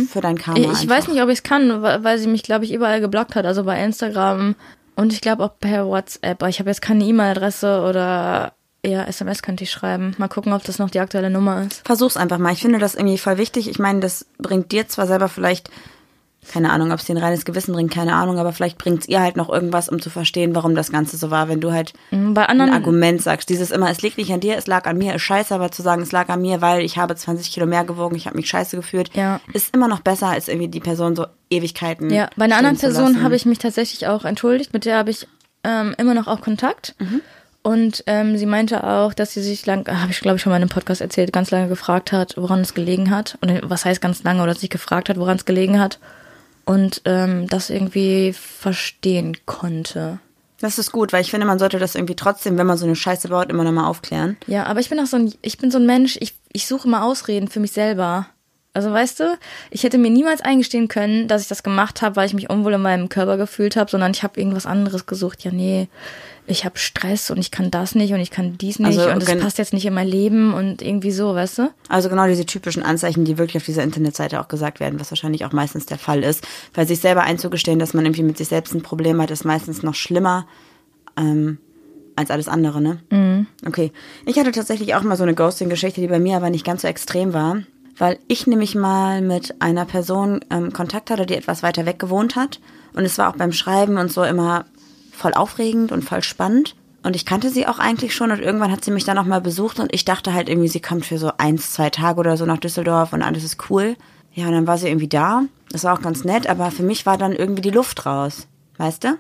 [0.09, 0.61] Für dein Karma.
[0.61, 0.89] Ich einfach.
[0.89, 3.45] weiß nicht, ob ich es kann, weil sie mich, glaube ich, überall geblockt hat.
[3.45, 4.55] Also bei Instagram
[4.95, 6.41] und ich glaube auch per WhatsApp.
[6.41, 8.53] Aber ich habe jetzt keine E-Mail-Adresse oder
[8.87, 10.15] ja, SMS könnte ich schreiben.
[10.17, 11.83] Mal gucken, ob das noch die aktuelle Nummer ist.
[11.85, 12.53] Versuch's einfach mal.
[12.53, 13.69] Ich finde das irgendwie voll wichtig.
[13.69, 15.71] Ich meine, das bringt dir zwar selber vielleicht,
[16.53, 19.21] keine Ahnung, ob es dir ein reines Gewissen bringt, keine Ahnung, aber vielleicht bringt's ihr
[19.21, 22.35] halt noch irgendwas, um zu verstehen, warum das Ganze so war, wenn du halt Mhm,
[22.35, 23.49] Bei ein anderen, Argument sagst.
[23.49, 25.83] Dieses immer, es liegt nicht an dir, es lag an mir, ist scheiße, aber zu
[25.83, 28.49] sagen, es lag an mir, weil ich habe 20 Kilo mehr gewogen, ich habe mich
[28.49, 29.41] scheiße gefühlt, Ja.
[29.53, 32.11] ist immer noch besser, als irgendwie die Person so Ewigkeiten.
[32.11, 34.73] ja, bei einer anderen Person habe ich mich tatsächlich auch entschuldigt.
[34.73, 35.27] Mit der habe ich
[35.65, 36.95] ähm, immer noch auch Kontakt.
[37.63, 40.57] Und ähm, sie meinte auch, dass sie sich lang, habe ich glaube ich schon mal
[40.59, 43.39] in einem Podcast erzählt, ganz lange gefragt hat, woran es gelegen hat.
[43.41, 45.99] Und was heißt ganz lange, oder sich gefragt hat, woran es gelegen hat.
[46.65, 50.19] Und ähm, das irgendwie verstehen konnte.
[50.61, 52.97] Das ist gut, weil ich finde, man sollte das irgendwie trotzdem, wenn man so eine
[52.97, 54.39] Scheiße baut, immer nochmal aufklären.
[54.47, 56.89] Ja, aber ich bin auch so ein, ich bin so ein Mensch, ich, ich suche
[56.89, 58.29] immer Ausreden für mich selber.
[58.73, 59.39] Also weißt du,
[59.71, 62.73] ich hätte mir niemals eingestehen können, dass ich das gemacht habe, weil ich mich unwohl
[62.73, 65.45] in meinem Körper gefühlt habe, sondern ich habe irgendwas anderes gesucht.
[65.45, 65.89] Ja, nee,
[66.47, 69.23] ich habe Stress und ich kann das nicht und ich kann dies nicht Also, und
[69.23, 71.71] das passt jetzt nicht in mein Leben und irgendwie so, weißt du?
[71.89, 75.45] Also genau diese typischen Anzeichen, die wirklich auf dieser Internetseite auch gesagt werden, was wahrscheinlich
[75.45, 76.47] auch meistens der Fall ist.
[76.75, 79.83] Weil sich selber einzugestehen, dass man irgendwie mit sich selbst ein Problem hat, ist meistens
[79.83, 80.47] noch schlimmer
[81.17, 81.59] ähm,
[82.17, 82.99] als alles andere, ne?
[83.67, 83.91] Okay.
[84.27, 86.89] Ich hatte tatsächlich auch mal so eine Ghosting-Geschichte, die bei mir aber nicht ganz so
[86.89, 87.59] extrem war.
[87.97, 92.35] Weil ich nämlich mal mit einer Person ähm, Kontakt hatte, die etwas weiter weg gewohnt
[92.35, 92.61] hat.
[92.93, 94.67] Und es war auch beim Schreiben und so immer
[95.15, 96.75] voll aufregend und voll spannend.
[97.03, 99.41] Und ich kannte sie auch eigentlich schon und irgendwann hat sie mich dann noch mal
[99.41, 102.47] besucht und ich dachte halt irgendwie, sie kommt für so eins, zwei Tage oder so
[102.47, 103.97] nach Düsseldorf und alles ist cool.
[104.33, 105.43] Ja, und dann war sie irgendwie da.
[105.71, 108.49] Das war auch ganz nett, aber für mich war dann irgendwie die Luft raus.
[108.79, 109.19] Weißt du?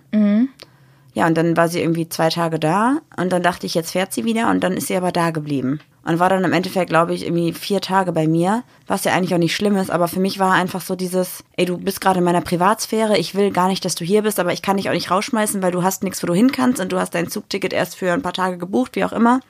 [1.14, 4.12] Ja, und dann war sie irgendwie zwei Tage da und dann dachte ich, jetzt fährt
[4.12, 5.81] sie wieder und dann ist sie aber da geblieben.
[6.05, 9.33] Und war dann im Endeffekt, glaube ich, irgendwie vier Tage bei mir, was ja eigentlich
[9.33, 12.18] auch nicht schlimm ist, aber für mich war einfach so dieses, ey, du bist gerade
[12.18, 14.88] in meiner Privatsphäre, ich will gar nicht, dass du hier bist, aber ich kann dich
[14.88, 17.31] auch nicht rausschmeißen, weil du hast nichts, wo du hin kannst und du hast dein
[17.31, 19.40] Zugticket erst für ein paar Tage gebucht, wie auch immer.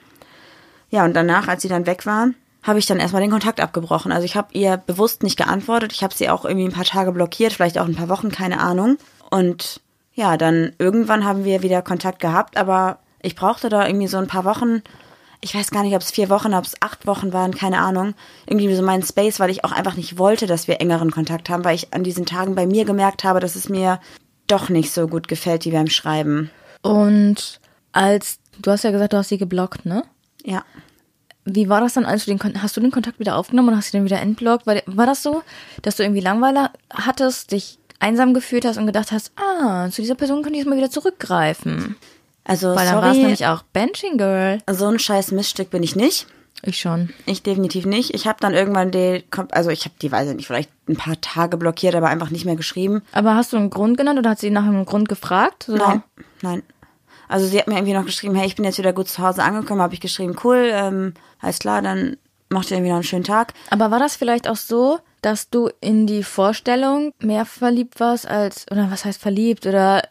[0.91, 2.29] Ja, und danach, als sie dann weg war,
[2.63, 4.11] habe ich dann erstmal den Kontakt abgebrochen.
[4.11, 5.93] Also ich habe ihr bewusst nicht geantwortet.
[5.93, 8.59] Ich habe sie auch irgendwie ein paar Tage blockiert, vielleicht auch ein paar Wochen, keine
[8.59, 8.97] Ahnung.
[9.29, 9.81] Und
[10.15, 14.27] ja, dann irgendwann haben wir wieder Kontakt gehabt, aber ich brauchte da irgendwie so ein
[14.27, 14.81] paar Wochen.
[15.41, 18.15] Ich weiß gar nicht, ob es vier Wochen, ob es acht Wochen waren, keine Ahnung.
[18.47, 21.65] Irgendwie so meinen Space, weil ich auch einfach nicht wollte, dass wir engeren Kontakt haben,
[21.65, 23.99] weil ich an diesen Tagen bei mir gemerkt habe, dass es mir
[24.47, 26.49] doch nicht so gut gefällt wie beim Schreiben.
[26.81, 27.59] Und
[27.91, 30.03] als, du hast ja gesagt, du hast sie geblockt, ne?
[30.43, 30.63] Ja.
[31.43, 33.93] Wie war das dann, als du den hast du den Kontakt wieder aufgenommen und hast
[33.93, 34.65] ihn dann wieder entblockt?
[34.65, 35.43] War, war das so,
[35.81, 40.15] dass du irgendwie Langweiler hattest, dich einsam gefühlt hast und gedacht hast, ah, zu dieser
[40.15, 41.95] Person könnte ich jetzt mal wieder zurückgreifen?
[42.43, 44.59] Also, Weil dann war es nämlich auch Benching Girl.
[44.71, 46.27] so ein scheiß Miststück bin ich nicht.
[46.61, 47.09] Ich schon.
[47.25, 48.13] Ich definitiv nicht.
[48.13, 51.19] Ich habe dann irgendwann die, also ich habe die, weiß ich nicht, vielleicht ein paar
[51.21, 53.01] Tage blockiert, aber einfach nicht mehr geschrieben.
[53.11, 55.63] Aber hast du einen Grund genannt oder hat sie nach einem Grund gefragt?
[55.63, 55.75] So?
[55.75, 56.03] Nein,
[56.41, 56.63] nein.
[57.27, 59.43] Also sie hat mir irgendwie noch geschrieben, hey, ich bin jetzt wieder gut zu Hause
[59.43, 62.17] angekommen, habe ich geschrieben, cool, ähm, alles klar, dann
[62.49, 63.53] macht ihr irgendwie noch einen schönen Tag.
[63.69, 68.67] Aber war das vielleicht auch so, dass du in die Vorstellung mehr verliebt warst als,
[68.71, 69.65] oder was heißt verliebt?
[69.65, 70.03] Oder,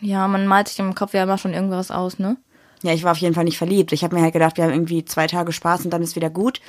[0.00, 2.36] ja, man malt sich im Kopf ja immer schon irgendwas aus, ne?
[2.84, 3.92] Ja, ich war auf jeden Fall nicht verliebt.
[3.92, 6.30] Ich habe mir halt gedacht, wir haben irgendwie zwei Tage Spaß und dann ist wieder
[6.30, 6.60] gut.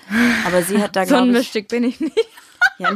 [0.47, 2.17] Aber sie hat da, So ein glaube ich, Mischstück bin ich nicht.
[2.79, 2.89] ja,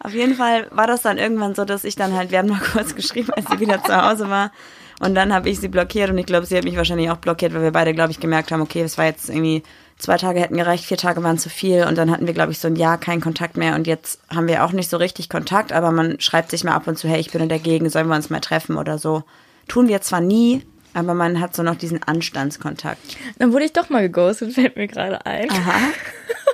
[0.00, 2.62] Auf jeden Fall war das dann irgendwann so, dass ich dann halt, wir haben noch
[2.72, 4.52] kurz geschrieben, als sie wieder zu Hause war.
[5.00, 7.54] Und dann habe ich sie blockiert und ich glaube, sie hat mich wahrscheinlich auch blockiert,
[7.54, 9.62] weil wir beide, glaube ich, gemerkt haben, okay, es war jetzt irgendwie,
[9.96, 12.58] zwei Tage hätten gereicht, vier Tage waren zu viel und dann hatten wir, glaube ich,
[12.58, 15.72] so ein Jahr keinen Kontakt mehr und jetzt haben wir auch nicht so richtig Kontakt,
[15.72, 18.08] aber man schreibt sich mal ab und zu, hey, ich bin in der Gegend, sollen
[18.08, 19.22] wir uns mal treffen oder so.
[19.68, 20.62] Tun wir zwar nie,
[20.94, 23.00] aber man hat so noch diesen Anstandskontakt.
[23.38, 25.50] Dann wurde ich doch mal geghostet, fällt mir gerade ein.
[25.50, 25.74] Aha.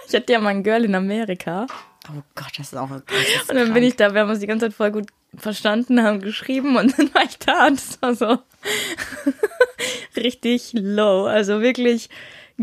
[0.06, 1.66] Ich hatte ja mal ein Girl in Amerika.
[2.08, 3.00] Oh Gott, das ist auch das
[3.42, 3.86] ist Und dann bin krank.
[3.86, 7.14] ich da, wir haben uns die ganze Zeit voll gut verstanden, haben geschrieben und dann
[7.14, 8.38] war ich da und es war so
[10.16, 11.24] richtig low.
[11.26, 12.08] Also wirklich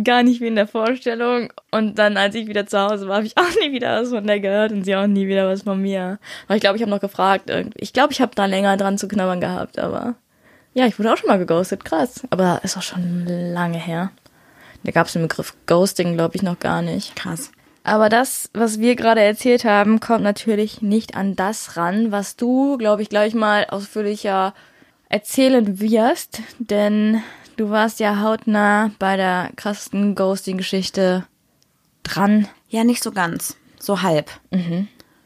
[0.04, 1.52] gar nicht wie in der Vorstellung.
[1.72, 4.26] Und dann, als ich wieder zu Hause war, habe ich auch nie wieder was von
[4.26, 6.20] der gehört und sie auch nie wieder was von mir.
[6.48, 7.50] Aber ich glaube, ich habe noch gefragt.
[7.50, 7.80] irgendwie.
[7.80, 10.16] Ich glaube, ich habe da länger dran zu knabbern gehabt, aber
[10.74, 11.84] ja, ich wurde auch schon mal geghostet.
[11.84, 12.22] Krass.
[12.30, 14.12] Aber ist auch schon lange her.
[14.84, 17.16] Da gab es den Begriff Ghosting, glaube ich, noch gar nicht.
[17.16, 17.52] Krass.
[17.84, 22.78] Aber das, was wir gerade erzählt haben, kommt natürlich nicht an das ran, was du,
[22.78, 24.54] glaube ich, gleich mal ausführlicher
[25.10, 26.42] erzählen wirst.
[26.60, 27.24] Denn
[27.58, 31.26] du warst ja hautnah bei der krassesten Ghosting-Geschichte
[32.04, 32.48] dran.
[32.70, 33.58] Ja, nicht so ganz.
[33.80, 34.30] So halb.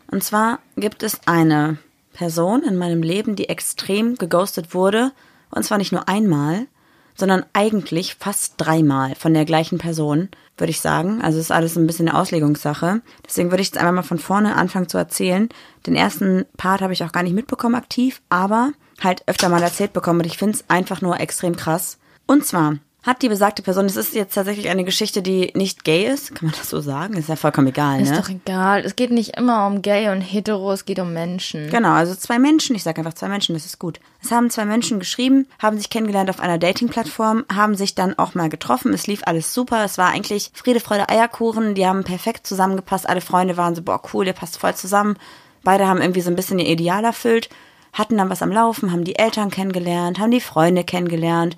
[0.09, 1.77] Und zwar gibt es eine
[2.13, 5.11] Person in meinem Leben, die extrem geghostet wurde.
[5.51, 6.67] Und zwar nicht nur einmal,
[7.15, 11.21] sondern eigentlich fast dreimal von der gleichen Person, würde ich sagen.
[11.21, 13.01] Also ist alles ein bisschen eine Auslegungssache.
[13.25, 15.49] Deswegen würde ich jetzt einfach mal von vorne anfangen zu erzählen.
[15.85, 19.93] Den ersten Part habe ich auch gar nicht mitbekommen aktiv, aber halt öfter mal erzählt
[19.93, 21.97] bekommen und ich finde es einfach nur extrem krass.
[22.27, 26.07] Und zwar hat die besagte Person, es ist jetzt tatsächlich eine Geschichte, die nicht gay
[26.07, 27.13] ist, kann man das so sagen?
[27.13, 28.17] Ist ja vollkommen egal, Ist ne?
[28.17, 28.81] doch egal.
[28.83, 31.69] Es geht nicht immer um gay und hetero, es geht um Menschen.
[31.69, 33.99] Genau, also zwei Menschen, ich sage einfach zwei Menschen, das ist gut.
[34.23, 38.33] Es haben zwei Menschen geschrieben, haben sich kennengelernt auf einer Dating-Plattform, haben sich dann auch
[38.33, 42.47] mal getroffen, es lief alles super, es war eigentlich Friede, Freude, Eierkuchen, die haben perfekt
[42.47, 45.15] zusammengepasst, alle Freunde waren so, boah, cool, ihr passt voll zusammen.
[45.63, 47.49] Beide haben irgendwie so ein bisschen ihr Ideal erfüllt,
[47.93, 51.55] hatten dann was am Laufen, haben die Eltern kennengelernt, haben die Freunde kennengelernt,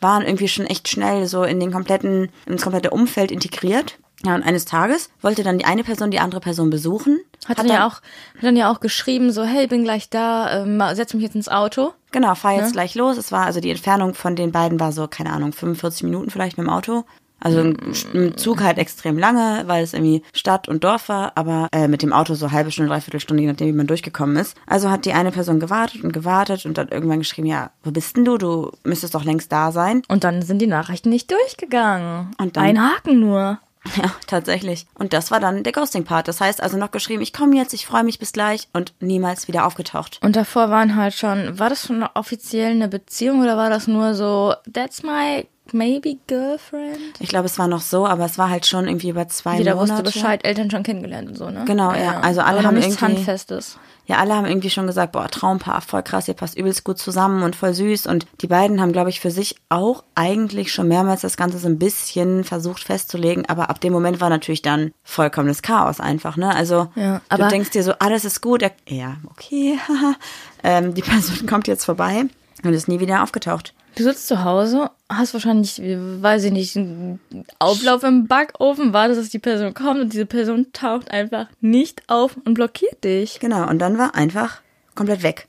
[0.00, 3.98] waren irgendwie schon echt schnell so in den kompletten, ins komplette Umfeld integriert.
[4.22, 7.20] Ja, und eines Tages wollte dann die eine Person die andere Person besuchen.
[7.46, 8.02] Hat, dann ja auch,
[8.36, 11.48] hat dann ja auch geschrieben, so, hey, bin gleich da, ähm, setz mich jetzt ins
[11.48, 11.94] Auto.
[12.12, 13.16] Genau, fahr jetzt gleich los.
[13.16, 16.58] Es war, also die Entfernung von den beiden war so, keine Ahnung, 45 Minuten vielleicht
[16.58, 17.04] mit dem Auto.
[17.40, 21.88] Also im Zug halt extrem lange, weil es irgendwie Stadt und Dorf war, aber äh,
[21.88, 24.56] mit dem Auto so halbe Stunde, dreiviertel Stunde, je nachdem, wie man durchgekommen ist.
[24.66, 28.16] Also hat die eine Person gewartet und gewartet und dann irgendwann geschrieben, ja, wo bist
[28.16, 28.36] denn du?
[28.38, 30.02] Du müsstest doch längst da sein.
[30.08, 32.34] Und dann sind die Nachrichten nicht durchgegangen.
[32.38, 33.58] Und dann- Ein Haken nur.
[33.96, 34.86] Ja, tatsächlich.
[34.92, 36.28] Und das war dann der Ghosting-Part.
[36.28, 39.48] Das heißt also noch geschrieben, ich komme jetzt, ich freue mich bis gleich und niemals
[39.48, 40.20] wieder aufgetaucht.
[40.22, 44.12] Und davor waren halt schon, war das schon offiziell eine Beziehung oder war das nur
[44.14, 46.98] so, that's my maybe girlfriend?
[47.20, 49.74] Ich glaube, es war noch so, aber es war halt schon irgendwie über zwei Jeder
[49.74, 49.92] Monate.
[49.92, 51.64] wusste Bescheid, Eltern schon kennengelernt und so, ne?
[51.66, 52.20] Genau, ja.
[52.20, 53.78] Also alle Aber haben irgendwie- Handfestes.
[54.06, 57.44] Ja, alle haben irgendwie schon gesagt, boah, Traumpaar, voll krass, ihr passt übelst gut zusammen
[57.44, 58.06] und voll süß.
[58.08, 61.68] Und die beiden haben, glaube ich, für sich auch eigentlich schon mehrmals das Ganze so
[61.68, 63.46] ein bisschen versucht festzulegen.
[63.48, 66.52] Aber ab dem Moment war natürlich dann vollkommenes Chaos einfach, ne?
[66.52, 68.62] Also Ja, du denkst dir so, alles ist gut.
[68.88, 70.14] Ja, okay, haha.
[70.64, 72.24] ähm, die Person kommt jetzt vorbei
[72.64, 73.74] und ist nie wieder aufgetaucht.
[73.96, 77.20] Du sitzt zu Hause, hast wahrscheinlich, weiß ich nicht, einen
[77.58, 82.36] Auflauf im Backofen, wartest, dass die Person kommt und diese Person taucht einfach nicht auf
[82.44, 83.40] und blockiert dich.
[83.40, 84.60] Genau, und dann war einfach
[84.94, 85.48] komplett weg.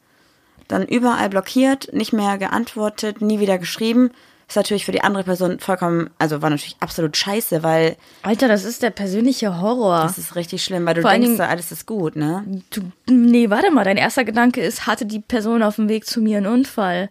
[0.67, 4.09] Dann überall blockiert, nicht mehr geantwortet, nie wieder geschrieben.
[4.47, 8.65] Ist natürlich für die andere Person vollkommen, also war natürlich absolut scheiße, weil Alter, das
[8.65, 10.01] ist der persönliche Horror.
[10.01, 12.43] das ist richtig schlimm, weil du Vor denkst, Dingen- alles ist gut, ne?
[12.69, 16.19] Du, nee, warte mal, dein erster Gedanke ist, hatte die Person auf dem Weg zu
[16.21, 17.09] mir einen Unfall?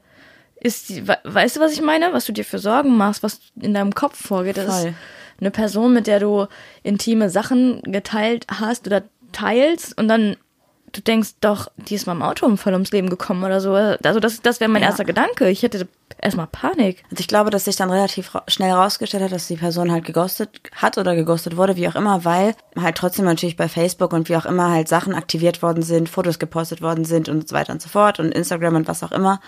[0.61, 2.13] Ist die, we- weißt du, was ich meine?
[2.13, 4.57] Was du dir für Sorgen machst, was in deinem Kopf vorgeht.
[4.59, 4.89] Das Voll.
[4.91, 4.95] ist
[5.41, 6.47] eine Person, mit der du
[6.83, 10.37] intime Sachen geteilt hast oder teilst und dann
[10.93, 13.75] du denkst doch, die ist mal im Autounfall ums Leben gekommen oder so.
[13.75, 14.89] Also das, das wäre mein Ja.
[14.89, 15.49] erster Gedanke.
[15.49, 15.87] Ich hätte
[16.21, 17.05] erstmal Panik.
[17.13, 20.61] Also ich glaube, dass sich dann relativ schnell rausgestellt hat, dass die Person halt geghostet
[20.75, 24.37] hat oder geghostet wurde, wie auch immer, weil halt trotzdem natürlich bei Facebook und wie
[24.37, 27.81] auch immer halt Sachen aktiviert worden sind, Fotos gepostet worden sind und so weiter und
[27.81, 29.41] so fort und Instagram und was auch immer.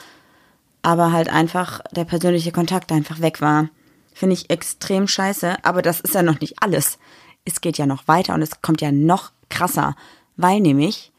[0.83, 3.69] Aber halt einfach der persönliche Kontakt einfach weg war.
[4.15, 5.65] Finde ich extrem scheiße.
[5.65, 6.99] Aber das ist ja noch nicht alles.
[7.45, 9.97] Es geht ja noch weiter und es kommt ja noch krasser,
[10.37, 11.13] weil nämlich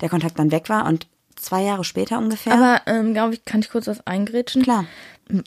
[0.00, 2.52] der Kontakt dann weg war und zwei Jahre später ungefähr.
[2.52, 4.62] Aber ähm, glaube ich, kann ich kurz was eingrätschen?
[4.62, 4.86] Klar.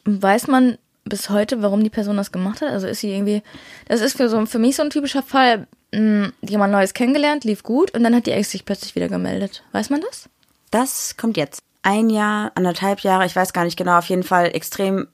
[0.05, 2.69] Weiß man bis heute, warum die Person das gemacht hat?
[2.69, 3.41] Also ist sie irgendwie,
[3.87, 7.63] das ist für so für mich so ein typischer Fall, mh, jemand Neues kennengelernt, lief
[7.63, 9.63] gut und dann hat die Ex sich plötzlich wieder gemeldet.
[9.71, 10.29] Weiß man das?
[10.71, 11.61] Das kommt jetzt.
[11.83, 15.07] Ein Jahr, anderthalb Jahre, ich weiß gar nicht genau, auf jeden Fall extrem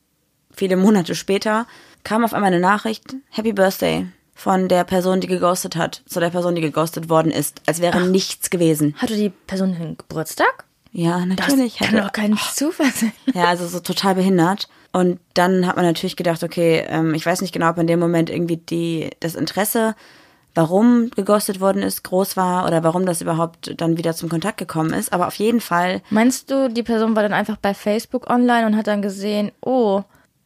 [0.52, 1.68] viele Monate später,
[2.04, 6.30] kam auf einmal eine Nachricht, Happy Birthday, von der Person, die geghostet hat, zu der
[6.30, 8.96] Person, die geghostet worden ist, als wäre nichts gewesen.
[8.98, 10.66] Hatte die Person den Geburtstag?
[10.92, 11.78] Ja, natürlich.
[11.78, 13.14] Das kann doch kein Zufall sein.
[13.34, 14.68] Ja, also so total behindert.
[14.92, 18.00] Und dann hat man natürlich gedacht, okay, ähm, ich weiß nicht genau, ob in dem
[18.00, 19.96] Moment irgendwie die, das Interesse,
[20.56, 24.94] warum geghostet worden ist, groß war oder warum das überhaupt dann wieder zum Kontakt gekommen
[24.94, 25.14] ist.
[25.14, 28.78] Aber auf jeden Fall Meinst du, die Person war dann einfach bei Facebook online und
[28.78, 30.04] hat dann gesehen, oh,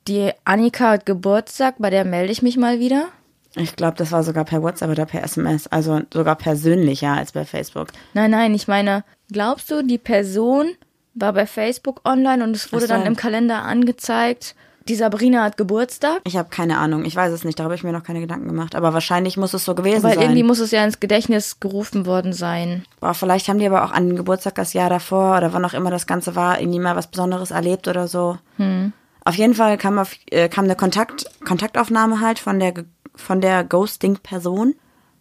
[0.08, 3.08] die Annika hat Geburtstag, bei der melde ich mich mal wieder?
[3.56, 7.44] Ich glaube, das war sogar per WhatsApp oder per SMS, also sogar persönlicher als bei
[7.44, 7.90] Facebook.
[8.14, 10.68] Nein, nein, ich meine, glaubst du, die Person
[11.16, 12.94] war bei Facebook online und es wurde so.
[12.94, 14.56] dann im Kalender angezeigt,
[14.90, 16.22] die Sabrina hat Geburtstag?
[16.26, 18.48] Ich habe keine Ahnung, ich weiß es nicht, darüber habe ich mir noch keine Gedanken
[18.48, 20.24] gemacht, aber wahrscheinlich muss es so gewesen Weil sein.
[20.24, 22.86] irgendwie muss es ja ins Gedächtnis gerufen worden sein.
[23.00, 25.74] Boah, vielleicht haben die aber auch an den Geburtstag das Jahr davor oder wann auch
[25.74, 28.38] immer das Ganze war, irgendwie mal was Besonderes erlebt oder so.
[28.58, 28.94] Hm.
[29.24, 32.74] Auf jeden Fall kam, auf, äh, kam eine Kontakt, Kontaktaufnahme halt von der,
[33.16, 34.76] von der Ghosting-Person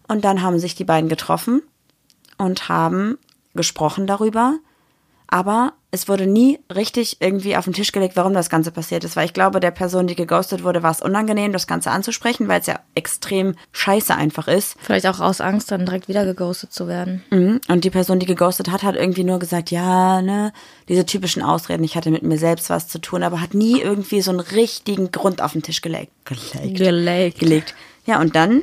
[0.08, 1.62] und dann haben sich die beiden getroffen
[2.38, 3.18] und haben
[3.54, 4.54] gesprochen darüber.
[5.26, 9.16] Aber es wurde nie richtig irgendwie auf den Tisch gelegt, warum das Ganze passiert ist.
[9.16, 12.60] Weil ich glaube, der Person, die geghostet wurde, war es unangenehm, das Ganze anzusprechen, weil
[12.60, 14.76] es ja extrem scheiße einfach ist.
[14.80, 17.24] Vielleicht auch aus Angst, dann direkt wieder geghostet zu werden.
[17.30, 17.60] Mhm.
[17.68, 20.52] Und die Person, die geghostet hat, hat irgendwie nur gesagt, ja, ne,
[20.88, 24.20] diese typischen Ausreden, ich hatte mit mir selbst was zu tun, aber hat nie irgendwie
[24.20, 26.12] so einen richtigen Grund auf den Tisch gelegt.
[26.24, 26.76] Gelegt.
[26.76, 27.38] Gelegt.
[27.38, 27.74] gelegt.
[28.04, 28.62] Ja, und dann,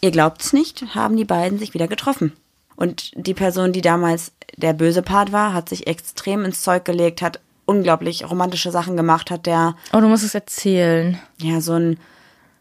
[0.00, 2.32] ihr glaubt es nicht, haben die beiden sich wieder getroffen.
[2.76, 7.22] Und die Person, die damals der böse Part war, hat sich extrem ins Zeug gelegt,
[7.22, 11.18] hat unglaublich romantische Sachen gemacht hat, der Oh, du musst es erzählen.
[11.40, 11.98] ja so ein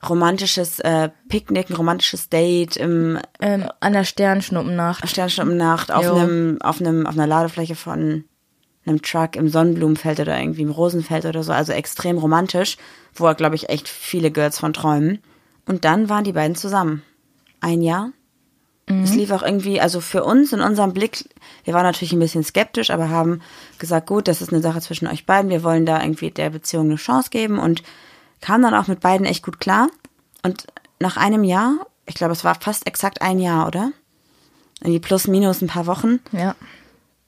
[0.07, 5.07] romantisches äh, Picknick, ein romantisches Date im Ähm, an der Sternschnuppennacht.
[5.07, 6.15] Sternschnuppennacht auf Jo.
[6.15, 8.25] einem auf einem auf einer Ladefläche von
[8.85, 12.77] einem Truck im Sonnenblumenfeld oder irgendwie im Rosenfeld oder so, also extrem romantisch,
[13.13, 15.19] wo er glaube ich echt viele Girls von träumen.
[15.65, 17.01] Und dann waren die beiden zusammen.
[17.61, 18.11] Ein Jahr.
[18.85, 21.29] Es lief auch irgendwie, also für uns in unserem Blick,
[21.63, 23.41] wir waren natürlich ein bisschen skeptisch, aber haben
[23.79, 26.87] gesagt, gut, das ist eine Sache zwischen euch beiden, wir wollen da irgendwie der Beziehung
[26.87, 27.81] eine Chance geben und
[28.41, 29.87] kamen dann auch mit beiden echt gut klar.
[30.43, 30.67] Und
[30.99, 33.93] nach einem Jahr, ich glaube, es war fast exakt ein Jahr, oder?
[34.81, 36.19] Irgendwie plus minus ein paar Wochen.
[36.33, 36.55] Ja.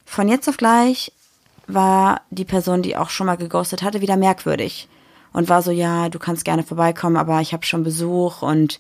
[0.06, 1.14] Von jetzt auf gleich
[1.68, 4.90] war die Person, die auch schon mal geghostet hatte, wieder merkwürdig.
[5.32, 8.80] Und war so, ja, du kannst gerne vorbeikommen, aber ich habe schon Besuch und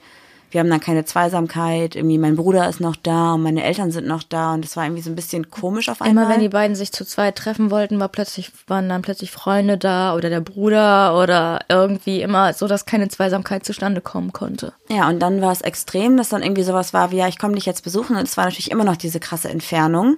[0.55, 1.97] wir haben dann keine Zweisamkeit.
[1.97, 4.85] Irgendwie mein Bruder ist noch da und meine Eltern sind noch da und das war
[4.85, 6.23] irgendwie so ein bisschen komisch auf einmal.
[6.23, 9.77] Immer wenn die beiden sich zu zweit treffen wollten, war plötzlich, waren dann plötzlich Freunde
[9.77, 14.71] da oder der Bruder oder irgendwie immer so, dass keine Zweisamkeit zustande kommen konnte.
[14.87, 17.55] Ja, und dann war es extrem, dass dann irgendwie sowas war wie, ja, ich komme
[17.55, 18.15] dich jetzt besuchen.
[18.15, 20.15] Und es war natürlich immer noch diese krasse Entfernung.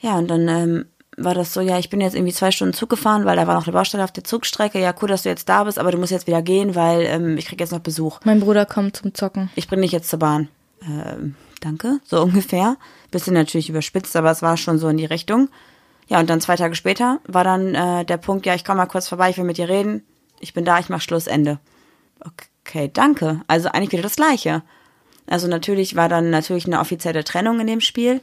[0.00, 2.88] Ja, und dann ähm, war das so, ja, ich bin jetzt irgendwie zwei Stunden Zug
[2.88, 4.80] gefahren, weil da war noch eine Baustelle auf der Zugstrecke.
[4.80, 7.36] Ja, cool, dass du jetzt da bist, aber du musst jetzt wieder gehen, weil ähm,
[7.36, 8.20] ich krieg jetzt noch Besuch.
[8.24, 9.50] Mein Bruder kommt zum Zocken.
[9.54, 10.48] Ich bring dich jetzt zur Bahn.
[10.82, 12.76] Ähm, danke, so ungefähr.
[13.10, 15.48] Bisschen natürlich überspitzt, aber es war schon so in die Richtung.
[16.08, 18.86] Ja, und dann zwei Tage später war dann äh, der Punkt, ja, ich komme mal
[18.86, 20.04] kurz vorbei, ich will mit dir reden.
[20.40, 21.58] Ich bin da, ich mach Schluss, Ende.
[22.20, 23.42] Okay, danke.
[23.46, 24.62] Also eigentlich wieder das Gleiche.
[25.26, 28.20] Also natürlich war dann natürlich eine offizielle Trennung in dem Spiel,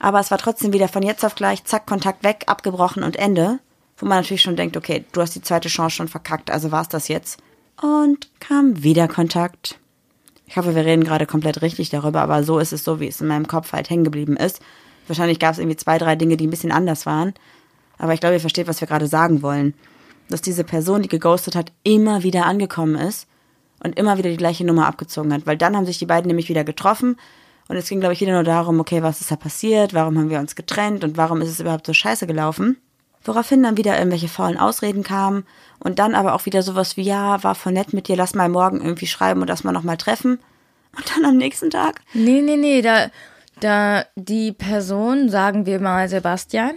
[0.00, 3.58] aber es war trotzdem wieder von jetzt auf gleich, zack, Kontakt weg, abgebrochen und Ende.
[3.98, 6.88] Wo man natürlich schon denkt, okay, du hast die zweite Chance schon verkackt, also war's
[6.88, 7.40] das jetzt.
[7.80, 9.78] Und kam wieder Kontakt.
[10.46, 13.20] Ich hoffe, wir reden gerade komplett richtig darüber, aber so ist es so, wie es
[13.20, 14.60] in meinem Kopf halt hängen geblieben ist.
[15.06, 17.34] Wahrscheinlich gab es irgendwie zwei, drei Dinge, die ein bisschen anders waren.
[17.98, 19.74] Aber ich glaube, ihr versteht, was wir gerade sagen wollen.
[20.30, 23.27] Dass diese Person, die geghostet hat, immer wieder angekommen ist
[23.82, 25.46] und immer wieder die gleiche Nummer abgezogen hat.
[25.46, 27.16] Weil dann haben sich die beiden nämlich wieder getroffen.
[27.68, 29.92] Und es ging, glaube ich, wieder nur darum, okay, was ist da passiert?
[29.94, 31.04] Warum haben wir uns getrennt?
[31.04, 32.78] Und warum ist es überhaupt so scheiße gelaufen?
[33.24, 35.44] Woraufhin dann wieder irgendwelche faulen Ausreden kamen.
[35.78, 38.48] Und dann aber auch wieder sowas wie, ja, war voll nett mit dir, lass mal
[38.48, 40.38] morgen irgendwie schreiben und lass mal nochmal treffen.
[40.96, 43.10] Und dann am nächsten Tag Nee, nee, nee, da,
[43.60, 46.72] da die Person, sagen wir mal Sebastian,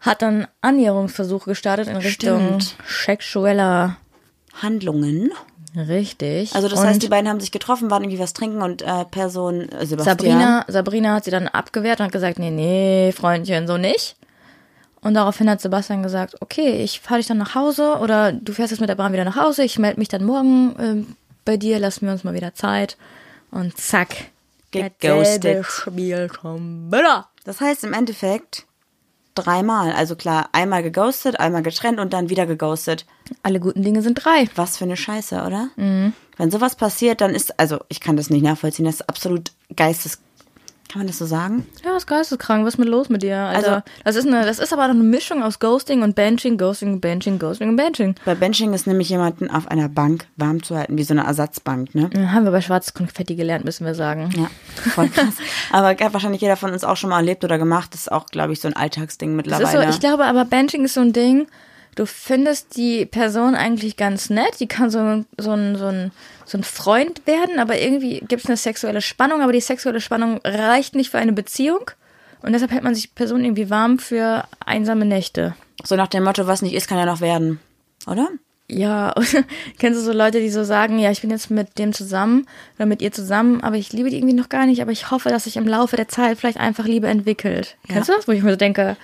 [0.00, 2.76] hat dann Annäherungsversuche gestartet in Richtung Stimmt.
[2.86, 3.98] sexueller.
[4.54, 5.30] Handlungen.
[5.76, 6.54] Richtig.
[6.54, 9.04] Also das Und heißt, die beiden haben sich getroffen, waren irgendwie was trinken und äh,
[9.06, 10.18] Person äh, Sebastian.
[10.18, 14.16] Sabrina, Sabrina hat sie dann abgewehrt und hat gesagt, nee, nee, Freundchen, so nicht.
[15.00, 18.70] Und daraufhin hat Sebastian gesagt, okay, ich fahre dich dann nach Hause oder du fährst
[18.70, 21.78] jetzt mit der Bahn wieder nach Hause, ich melde mich dann morgen ähm, bei dir,
[21.78, 22.96] lassen wir uns mal wieder Zeit.
[23.50, 24.14] Und zack,
[24.70, 25.66] Geghostet.
[25.66, 27.28] Spiel schon wieder.
[27.44, 28.64] Das heißt im Endeffekt
[29.34, 29.92] dreimal.
[29.92, 33.06] Also klar, einmal geghostet, einmal getrennt und dann wieder geghostet.
[33.42, 34.48] Alle guten Dinge sind drei.
[34.54, 35.68] Was für eine Scheiße, oder?
[35.76, 36.12] Mhm.
[36.36, 40.18] Wenn sowas passiert, dann ist, also ich kann das nicht nachvollziehen, das ist absolut geistes.
[40.92, 41.66] Kann man das so sagen?
[41.82, 42.66] Ja, ist geisteskrank.
[42.66, 43.76] Was ist mit los mit dir, Alter?
[43.76, 47.00] Also- das ist eine, das ist aber noch eine Mischung aus Ghosting und Benching, Ghosting,
[47.00, 48.14] Benching, Ghosting und Benching.
[48.26, 51.94] Bei Benching ist nämlich jemanden auf einer Bank warm zu halten, wie so eine Ersatzbank,
[51.94, 52.10] ne?
[52.14, 54.28] Ja, haben wir bei Schwarzes Konfetti gelernt, müssen wir sagen.
[54.36, 54.50] Ja,
[54.90, 55.34] voll krass.
[55.72, 57.94] Aber hat wahrscheinlich jeder von uns auch schon mal erlebt oder gemacht.
[57.94, 59.78] Das ist auch, glaube ich, so ein Alltagsding Das mittlerweile.
[59.78, 61.46] ist so, ich glaube aber Benching ist so ein Ding,
[61.94, 66.12] du findest die Person eigentlich ganz nett, die kann so, so, ein, so, ein,
[66.44, 70.40] so ein Freund werden, aber irgendwie gibt es eine sexuelle Spannung, aber die sexuelle Spannung
[70.44, 71.90] reicht nicht für eine Beziehung.
[72.42, 75.54] Und deshalb hält man sich die Person irgendwie warm für einsame Nächte.
[75.84, 77.60] so nach dem Motto, was nicht ist, kann ja noch werden.
[78.06, 78.28] Oder?
[78.68, 79.14] Ja,
[79.78, 82.86] kennst du so Leute, die so sagen, ja, ich bin jetzt mit dem zusammen oder
[82.86, 85.44] mit ihr zusammen, aber ich liebe die irgendwie noch gar nicht, aber ich hoffe, dass
[85.44, 87.76] sich im Laufe der Zeit vielleicht einfach Liebe entwickelt.
[87.86, 88.26] Kennst du das?
[88.26, 88.96] Wo ich mir so denke,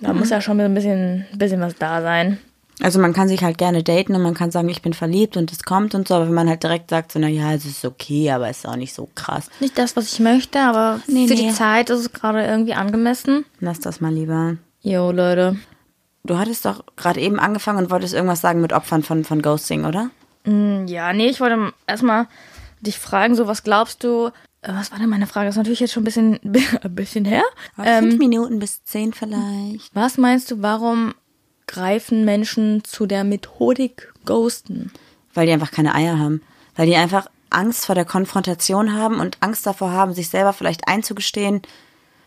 [0.00, 2.38] da muss ja schon ein bisschen, bisschen was da sein.
[2.82, 5.50] Also man kann sich halt gerne daten und man kann sagen, ich bin verliebt und
[5.50, 7.84] es kommt und so, aber wenn man halt direkt sagt, so, na ja, es ist
[7.86, 9.48] okay, aber es ist auch nicht so krass.
[9.60, 11.48] Nicht das, was ich möchte, aber Nee, für nee.
[11.48, 13.46] die Zeit ist es gerade irgendwie angemessen.
[13.60, 14.58] Lass das mal lieber.
[14.82, 15.56] Jo, Leute.
[16.24, 19.86] Du hattest doch gerade eben angefangen und wolltest irgendwas sagen mit Opfern von, von Ghosting,
[19.86, 20.10] oder?
[20.44, 22.26] Ja, nee, ich wollte erstmal
[22.82, 24.30] dich fragen, so was glaubst du,
[24.62, 25.46] was war denn meine Frage?
[25.46, 26.40] Das ist natürlich jetzt schon ein bisschen,
[26.82, 27.44] ein bisschen her.
[27.82, 29.94] Ähm, Fünf Minuten bis zehn vielleicht.
[29.94, 31.14] Was meinst du, warum
[31.66, 34.92] greifen Menschen zu der Methodik Ghosten?
[35.34, 36.42] Weil die einfach keine Eier haben.
[36.74, 40.88] Weil die einfach Angst vor der Konfrontation haben und Angst davor haben, sich selber vielleicht
[40.88, 41.62] einzugestehen,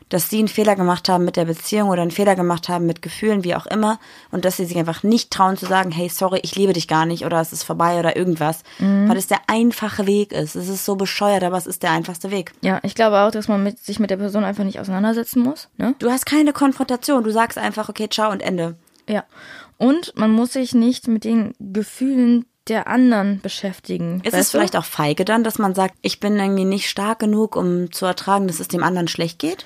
[0.10, 3.02] dass sie einen Fehler gemacht haben mit der Beziehung oder einen Fehler gemacht haben mit
[3.02, 4.00] Gefühlen, wie auch immer,
[4.32, 7.06] und dass sie sich einfach nicht trauen zu sagen, hey, sorry, ich liebe dich gar
[7.06, 10.56] nicht oder es ist vorbei oder irgendwas, weil es der einfache Weg ist.
[10.56, 12.54] Es ist so bescheuert, aber es ist der einfachste Weg.
[12.62, 15.70] Ja, ich glaube auch, dass man mit, sich mit der Person einfach nicht auseinandersetzen muss.
[15.78, 15.96] Ne?
[16.00, 18.78] Du hast keine Konfrontation, du sagst einfach, okay, ciao und Ende.
[19.08, 19.24] Ja.
[19.78, 24.22] Und man muss sich nicht mit den Gefühlen der anderen beschäftigen.
[24.24, 27.56] Ist es vielleicht auch feige dann, dass man sagt, ich bin irgendwie nicht stark genug,
[27.56, 29.66] um zu ertragen, dass es dem anderen schlecht geht?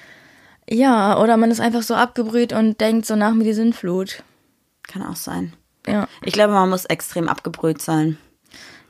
[0.70, 4.24] Ja, oder man ist einfach so abgebrüht und denkt so nach mir die Sinnflut.
[4.84, 5.54] Kann auch sein.
[5.88, 6.08] Ja.
[6.24, 8.18] Ich glaube, man muss extrem abgebrüht sein.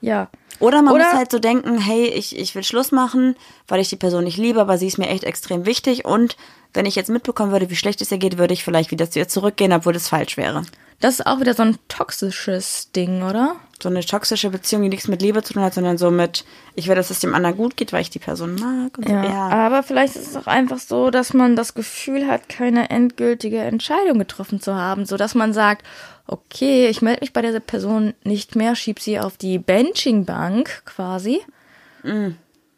[0.02, 0.30] Ja.
[0.60, 3.36] Oder man Oder- muss halt so denken, hey, ich, ich will Schluss machen,
[3.68, 6.06] weil ich die Person nicht liebe, aber sie ist mir echt extrem wichtig.
[6.06, 6.38] Und
[6.74, 9.20] wenn ich jetzt mitbekommen würde, wie schlecht es ihr geht, würde ich vielleicht wieder zu
[9.20, 10.64] ihr zurückgehen, obwohl das falsch wäre.
[11.00, 13.56] Das ist auch wieder so ein toxisches Ding, oder?
[13.84, 16.88] So eine toxische Beziehung, die nichts mit Liebe zu tun hat, sondern so mit, ich
[16.88, 18.98] will, dass es dem anderen gut geht, weil ich die Person mag.
[18.98, 19.14] Und so.
[19.14, 19.50] Ja.
[19.50, 24.20] Aber vielleicht ist es auch einfach so, dass man das Gefühl hat, keine endgültige Entscheidung
[24.20, 25.86] getroffen zu haben, so dass man sagt,
[26.28, 31.42] okay, ich melde mich bei dieser Person nicht mehr, schieb sie auf die Benching-Bank quasi.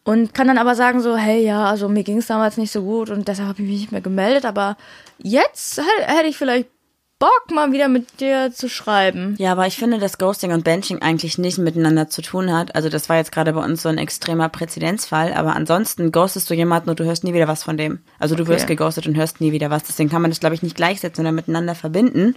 [0.04, 2.82] Und kann dann aber sagen so, hey, ja, also mir ging es damals nicht so
[2.82, 4.76] gut und deshalb habe ich mich nicht mehr gemeldet, aber
[5.20, 6.70] jetzt hätte ich vielleicht
[7.18, 9.36] Bock, mal wieder mit dir zu schreiben.
[9.38, 12.76] Ja, aber ich finde, dass Ghosting und Benching eigentlich nicht miteinander zu tun hat.
[12.76, 16.54] Also das war jetzt gerade bei uns so ein extremer Präzedenzfall, aber ansonsten ghostest du
[16.54, 18.00] jemanden und du hörst nie wieder was von dem.
[18.20, 18.76] Also du wirst Okay.
[18.76, 19.84] geghostet und hörst nie wieder was.
[19.84, 22.36] Deswegen kann man das, glaube ich, nicht gleichsetzen oder miteinander verbinden.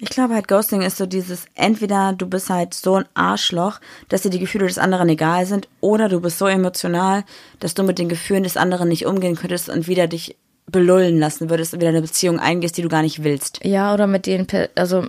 [0.00, 3.80] Ich glaube halt, Ghosting ist so dieses, entweder du bist halt so ein Arschloch,
[4.10, 7.24] dass dir die Gefühle des anderen egal sind, oder du bist so emotional,
[7.58, 10.36] dass du mit den Gefühlen des anderen nicht umgehen könntest und wieder dich
[10.70, 13.60] belullen lassen würdest und wieder eine Beziehung eingehst, die du gar nicht willst.
[13.64, 15.06] Ja, oder mit den, Per- also,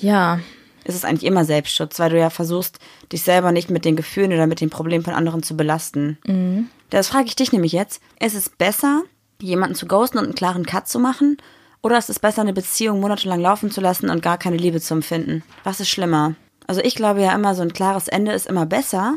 [0.00, 0.40] ja,
[0.86, 2.78] Es ist eigentlich immer Selbstschutz, weil du ja versuchst,
[3.10, 6.68] dich selber nicht mit den Gefühlen oder mit den Problemen von anderen zu belasten.
[6.90, 8.02] Das frage ich dich nämlich jetzt.
[8.20, 9.02] Ist es besser,
[9.40, 11.38] jemanden zu ghosten und einen klaren Cut zu machen?
[11.82, 14.92] Oder ist es besser, eine Beziehung monatelang laufen zu lassen und gar keine Liebe zu
[14.94, 15.42] empfinden?
[15.64, 16.34] Was ist schlimmer?
[16.66, 19.14] Also ich glaube ja immer, so ein klares Ende ist immer besser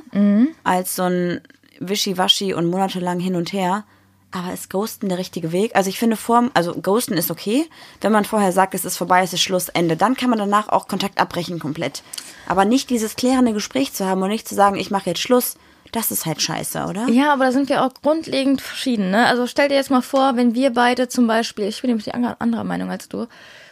[0.64, 1.42] als so ein
[1.82, 3.84] Wischiwaschi und monatelang hin und her.
[4.32, 5.76] Aber ist Ghosten der richtige Weg?
[5.76, 7.66] Also ich finde vor, also Ghosten ist okay,
[8.02, 9.96] wenn man vorher sagt, es ist vorbei, es ist Schluss, Ende.
[9.96, 12.04] Dann kann man danach auch Kontakt abbrechen komplett.
[12.48, 15.56] Aber nicht dieses klärende Gespräch zu haben und nicht zu sagen, ich mache jetzt Schluss,
[15.92, 17.08] das ist halt scheiße, oder?
[17.08, 19.12] Ja, aber da sind wir auch grundlegend verschieden.
[19.12, 19.26] Ne?
[19.26, 22.14] Also stell dir jetzt mal vor, wenn wir beide zum Beispiel, ich bin nämlich die
[22.14, 23.28] andere Meinung als du,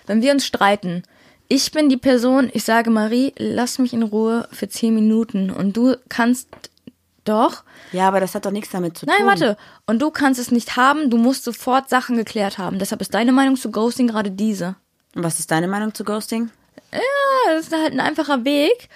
[0.08, 1.04] wenn wir uns streiten,
[1.48, 5.78] ich bin die Person, ich sage Marie, lass mich in Ruhe für zehn Minuten und
[5.78, 6.48] du kannst
[7.26, 7.64] doch.
[7.92, 9.14] Ja, aber das hat doch nichts damit zu tun.
[9.18, 9.58] Nein, warte.
[9.86, 12.80] Und du kannst es nicht haben, du musst sofort Sachen geklärt haben.
[12.80, 14.76] Deshalb ist deine Meinung zu Ghosting gerade diese.
[15.16, 16.50] Und was ist deine Meinung zu Ghosting?
[16.92, 18.90] Ja, das ist halt ein einfacher Weg.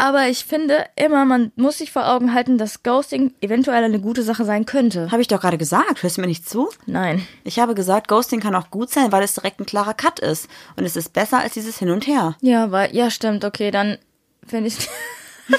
[0.00, 4.22] Aber ich finde immer, man muss sich vor Augen halten, dass Ghosting eventuell eine gute
[4.22, 5.10] Sache sein könnte.
[5.10, 6.04] Habe ich doch gerade gesagt.
[6.04, 6.70] Hörst du mir nicht zu?
[6.86, 7.26] Nein.
[7.42, 10.48] Ich habe gesagt, Ghosting kann auch gut sein, weil es direkt ein klarer Cut ist.
[10.76, 12.36] Und es ist besser als dieses Hin und Her.
[12.40, 13.98] Ja, weil, ja, stimmt, okay, dann
[14.46, 14.76] finde ich.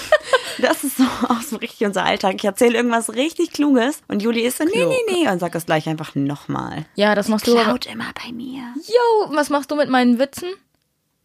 [0.62, 2.36] Das ist so auch so richtig unser Alltag.
[2.36, 5.30] Ich erzähle irgendwas richtig Kluges und Juli ist so, nee, nee, nee.
[5.30, 6.86] Und sagt das gleich einfach nochmal.
[6.96, 7.64] Ja, das machst du aber.
[7.64, 8.62] Klaut immer bei mir.
[8.86, 10.50] Yo, was machst du mit meinen Witzen?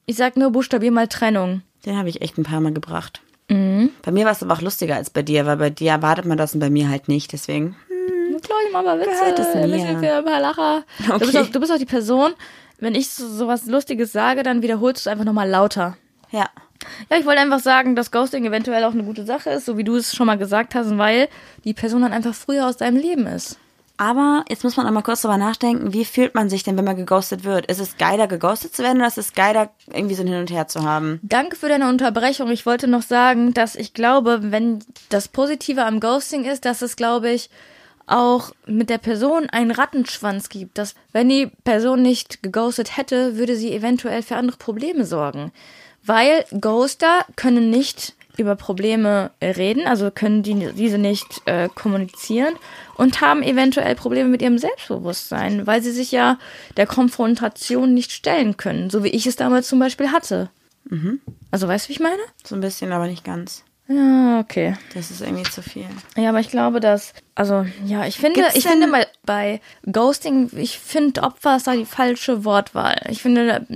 [0.06, 1.62] Ich sag nur, buchstabier mal Trennung.
[1.84, 3.22] Den habe ich echt ein paar Mal gebracht.
[3.48, 3.90] Mhm.
[4.02, 6.38] Bei mir war es aber auch lustiger als bei dir, weil bei dir erwartet man
[6.38, 7.32] das und bei mir halt nicht.
[7.32, 7.74] Deswegen,
[8.40, 9.10] Klar, ich mach mal Witze.
[9.10, 10.84] Gehört es ein bisschen für ein paar Lacher.
[11.08, 11.38] Du, bist Okay.
[11.40, 12.34] auch, du bist auch die Person,
[12.78, 15.96] wenn ich so, so was Lustiges sage, dann wiederholst du es einfach nochmal lauter.
[16.30, 16.48] ja.
[17.10, 19.84] Ja, ich wollte einfach sagen, dass Ghosting eventuell auch eine gute Sache ist, so wie
[19.84, 21.28] du es schon mal gesagt hast, weil
[21.64, 23.58] die Person dann einfach früher aus deinem Leben ist.
[23.96, 26.84] Aber jetzt muss man auch mal kurz drüber nachdenken, wie fühlt man sich denn, wenn
[26.84, 27.66] man geghostet wird?
[27.66, 30.50] Ist es geiler, geghostet zu werden oder ist es geiler, irgendwie so ein Hin und
[30.50, 31.20] Her zu haben?
[31.22, 32.50] Danke für deine Unterbrechung.
[32.50, 34.80] Ich wollte noch sagen, dass ich glaube, wenn
[35.10, 37.50] das Positive am Ghosting ist, dass es, glaube ich,
[38.06, 40.76] auch mit der Person einen Rattenschwanz gibt.
[40.78, 45.52] Dass, wenn die Person nicht geghostet hätte, würde sie eventuell für andere Probleme sorgen.
[46.06, 52.54] Weil Ghoster können nicht über Probleme reden, also können die, diese nicht äh, kommunizieren
[52.96, 56.38] und haben eventuell Probleme mit ihrem Selbstbewusstsein, weil sie sich ja
[56.76, 60.50] der Konfrontation nicht stellen können, so wie ich es damals zum Beispiel hatte.
[61.50, 62.22] Also weißt du, wie ich meine?
[62.44, 63.64] So ein bisschen, aber nicht ganz.
[63.86, 64.76] Ja, okay.
[64.94, 65.86] Das ist irgendwie zu viel.
[66.16, 69.60] Ja, aber ich glaube, dass, also, ja, ich finde, Gibt's ich finde bei, bei
[69.90, 73.00] Ghosting, ich finde Opfer ist da die falsche Wortwahl.
[73.10, 73.66] Ich finde,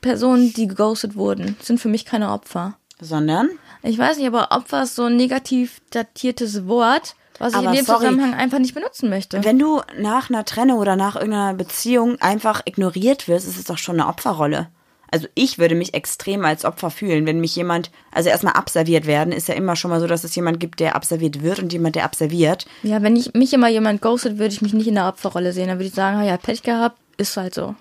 [0.00, 2.78] Personen, die geghostet wurden, sind für mich keine Opfer.
[3.00, 3.50] Sondern?
[3.82, 7.76] Ich weiß nicht, aber Opfer ist so ein negativ datiertes Wort, was ich Aber in
[7.76, 7.98] dem sorry.
[8.00, 9.44] Zusammenhang einfach nicht benutzen möchte.
[9.44, 13.78] Wenn du nach einer Trennung oder nach irgendeiner Beziehung einfach ignoriert wirst, ist es doch
[13.78, 14.68] schon eine Opferrolle.
[15.10, 19.32] Also ich würde mich extrem als Opfer fühlen, wenn mich jemand, also erstmal abserviert werden,
[19.32, 21.96] ist ja immer schon mal so, dass es jemand gibt, der abserviert wird und jemand,
[21.96, 22.66] der abserviert.
[22.82, 25.68] Ja, wenn ich, mich immer jemand ghostet, würde ich mich nicht in der Opferrolle sehen.
[25.68, 27.74] Dann würde ich sagen, ja, Pech gehabt, ist halt so.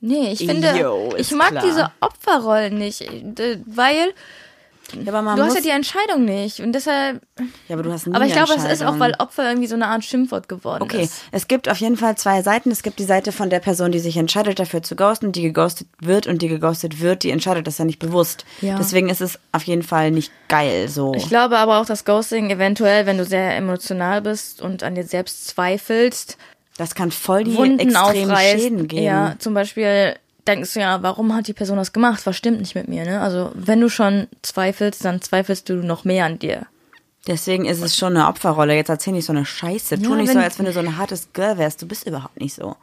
[0.00, 0.68] Nee, ich finde,
[1.16, 1.64] ist ich mag klar.
[1.64, 4.12] diese Opferrollen nicht, äh, weil
[4.94, 7.20] Ja, aber man du hast ja die Entscheidung nicht und deshalb.
[7.68, 9.74] ja, aber du hast nie Aber ich glaube, es ist auch, weil Opfer irgendwie so
[9.74, 11.22] eine Art Schimpfwort geworden Okay, ist.
[11.32, 12.70] es gibt auf jeden Fall zwei Seiten.
[12.70, 15.88] Es gibt die Seite von der Person, die sich entscheidet, dafür zu ghosten, die geghostet
[16.00, 18.44] wird und die geghostet wird, die entscheidet das ja nicht bewusst.
[18.60, 18.76] Ja.
[18.76, 21.12] Deswegen ist es auf jeden Fall nicht geil so.
[21.14, 25.04] Ich glaube aber auch, dass Ghosting eventuell, wenn du sehr emotional bist und an dir
[25.04, 26.36] selbst zweifelst,
[26.78, 28.60] Das kann voll die Wunden extremen aufreißt.
[28.60, 29.02] Schäden geben.
[29.02, 30.14] Ja, zum Beispiel
[30.46, 32.24] denkst du ja, warum hat die Person das gemacht?
[32.26, 33.04] Was stimmt nicht mit mir?
[33.04, 33.20] Ne?
[33.20, 36.66] Also wenn du schon zweifelst, dann zweifelst du noch mehr an dir.
[37.26, 38.74] Deswegen ist es schon eine Opferrolle.
[38.76, 40.00] Jetzt erzähl nicht so eine Scheiße.
[40.00, 41.82] Tu Ja, nicht wenn- so, als wenn du so ein hartes Girl wärst.
[41.82, 42.76] Du bist überhaupt nicht so.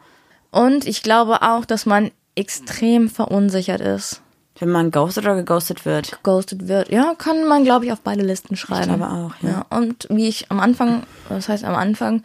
[0.52, 4.22] Und ich glaube auch, dass man extrem verunsichert ist.
[4.60, 6.20] Wenn man ghostet oder geghostet wird.
[6.24, 6.90] Ghostet wird.
[6.92, 8.98] Ja, kann man, glaube ich, auf beide Listen schreiben.
[8.98, 9.66] glaube auch, ja.
[9.70, 12.22] Und wie ich am Anfang, das heißt am Anfang,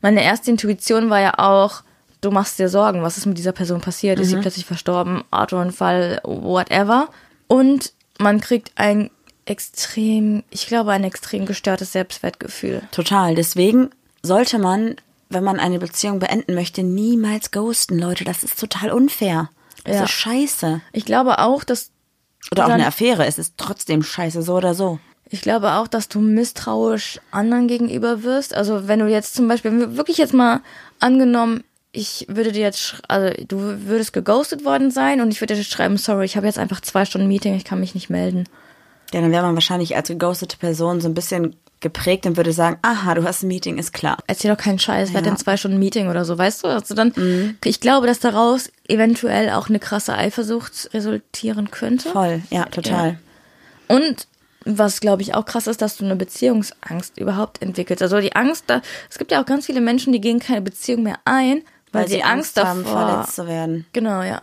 [0.00, 1.82] meine erste Intuition war ja auch,
[2.20, 4.18] du machst dir Sorgen, was ist mit dieser Person passiert?
[4.18, 4.22] Mhm.
[4.24, 5.24] Ist sie plötzlich verstorben?
[5.30, 7.08] Autounfall, whatever.
[7.46, 9.10] Und man kriegt ein
[9.44, 12.82] extrem, ich glaube, ein extrem gestörtes Selbstwertgefühl.
[12.90, 13.34] Total.
[13.34, 13.90] Deswegen
[14.22, 14.96] sollte man,
[15.30, 18.24] wenn man eine Beziehung beenden möchte, niemals ghosten, Leute.
[18.24, 19.50] Das ist total unfair.
[19.84, 20.04] Das Ja.
[20.04, 20.80] ist scheiße.
[20.92, 21.90] Ich glaube auch, dass
[22.52, 23.26] Oder auch eine Affäre.
[23.26, 24.98] Es ist trotzdem scheiße, so oder so.
[25.30, 28.54] Ich glaube auch, dass du misstrauisch anderen gegenüber wirst.
[28.54, 30.60] Also wenn du jetzt zum Beispiel, wirklich jetzt mal
[31.00, 31.64] angenommen,
[31.98, 35.96] ich würde dir jetzt, also du würdest geghostet worden sein und ich würde dir schreiben,
[35.96, 38.44] sorry, ich habe jetzt einfach zwei Stunden Meeting, ich kann mich nicht melden.
[39.12, 42.78] Ja, dann wäre man wahrscheinlich als geghostete Person so ein bisschen geprägt und würde sagen,
[42.82, 44.18] aha, du hast ein Meeting, ist klar.
[44.28, 45.30] Erzähl doch keinen Scheiß, wer hat Ja.
[45.32, 46.68] denn zwei Stunden Meeting oder so, weißt du?
[46.68, 47.12] Also dann,
[47.64, 52.10] ich glaube, dass daraus eventuell auch eine krasse Eifersucht resultieren könnte.
[52.10, 53.18] Voll, ja, total.
[53.88, 54.28] Und
[54.64, 58.02] was glaube ich auch krass ist, dass du eine Beziehungsangst überhaupt entwickelst.
[58.02, 61.02] Also die Angst, da, es gibt ja auch ganz viele Menschen, die gehen keine Beziehung
[61.04, 61.62] mehr ein,
[61.92, 63.86] weil, sie Angst, haben, davor verletzt zu werden.
[63.92, 64.42] Genau, ja.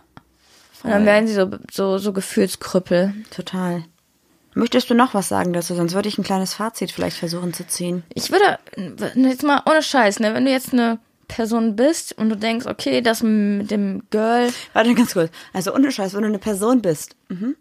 [0.82, 3.14] Und dann werden sie so, so, so Gefühlskrüppel.
[3.34, 3.84] Total.
[4.54, 5.74] Möchtest du noch was sagen dazu?
[5.74, 8.04] Sonst würde ich ein kleines Fazit vielleicht versuchen zu ziehen.
[8.14, 8.58] Ich würde,
[9.14, 13.00] jetzt mal ohne Scheiß, ne, wenn du jetzt eine Person bist und du denkst, okay,
[13.00, 15.30] das mit dem Girl Warte ganz kurz.
[15.52, 17.16] Also ohne Scheiß, wenn du eine Person bist.
[17.28, 17.56] Mhm.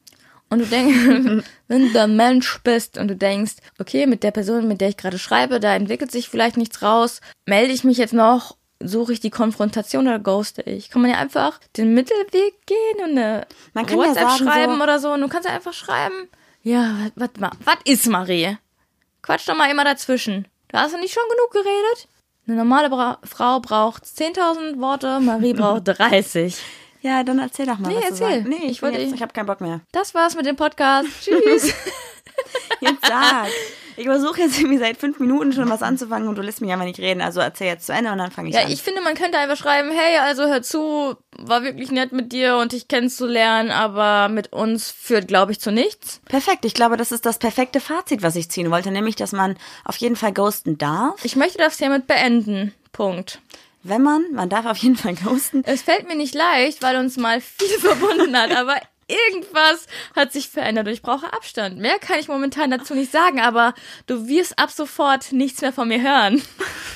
[0.49, 4.67] und du denkst, wenn du ein Mensch bist und du denkst, okay, mit der Person,
[4.67, 8.13] mit der ich gerade schreibe, da entwickelt sich vielleicht nichts raus, melde ich mich jetzt
[8.13, 10.89] noch, suche ich die Konfrontation oder ghoste ich?
[10.89, 14.75] Kann man ja einfach den Mittelweg gehen und eine Man kann ja WhatsApp sagen, schreiben
[14.77, 16.29] so- oder so und du kannst ja einfach schreiben,
[16.63, 18.57] ja, was was ist Marie?
[19.21, 20.47] Quatsch doch mal immer dazwischen.
[20.67, 22.07] Du hast ja nicht schon genug geredet?
[22.47, 26.57] Eine normale Bra Frau braucht 10.000 Worte, Marie braucht 30.
[27.01, 28.41] Ja, dann erzähl doch mal, Nee, erzähl.
[28.43, 29.81] Nee, ich, Ich wollte- wollte, ich habe keinen Bock mehr.
[29.91, 31.07] Das war's mit dem Podcast.
[31.21, 31.73] Tschüss.
[32.81, 33.47] Jetzt sag.
[33.97, 36.85] Ich versuche jetzt irgendwie seit fünf Minuten schon was anzufangen und du lässt mich einfach
[36.85, 37.21] nicht reden.
[37.21, 38.71] Also erzähl jetzt zu Ende und dann fange ich Ja, an.
[38.71, 42.57] ich finde, man könnte einfach schreiben, hey, also hör zu, war wirklich nett mit dir
[42.57, 46.21] und dich kennenzulernen, aber mit uns führt, glaube ich, zu nichts.
[46.25, 46.65] Perfekt.
[46.65, 48.91] Ich glaube, das ist das perfekte Fazit, was ich ziehen wollte.
[48.91, 51.23] Nämlich, dass man auf jeden Fall ghosten darf.
[51.23, 52.73] Ich möchte das hiermit beenden.
[52.91, 53.39] Punkt.
[53.83, 55.61] Wenn man, man darf auf jeden Fall ghosten.
[55.65, 58.75] Es fällt mir nicht leicht, weil uns mal viel verbunden hat, aber
[59.07, 61.77] irgendwas hat sich verändert und ich brauche Abstand.
[61.77, 63.73] Mehr kann ich momentan dazu nicht sagen, aber
[64.07, 66.41] du wirst ab sofort nichts mehr von mir hören.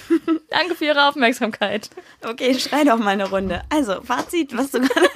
[0.50, 1.90] Danke für Ihre Aufmerksamkeit.
[2.26, 3.62] Okay, schrei doch mal eine Runde.
[3.70, 5.10] Also, Fazit, was du gerade.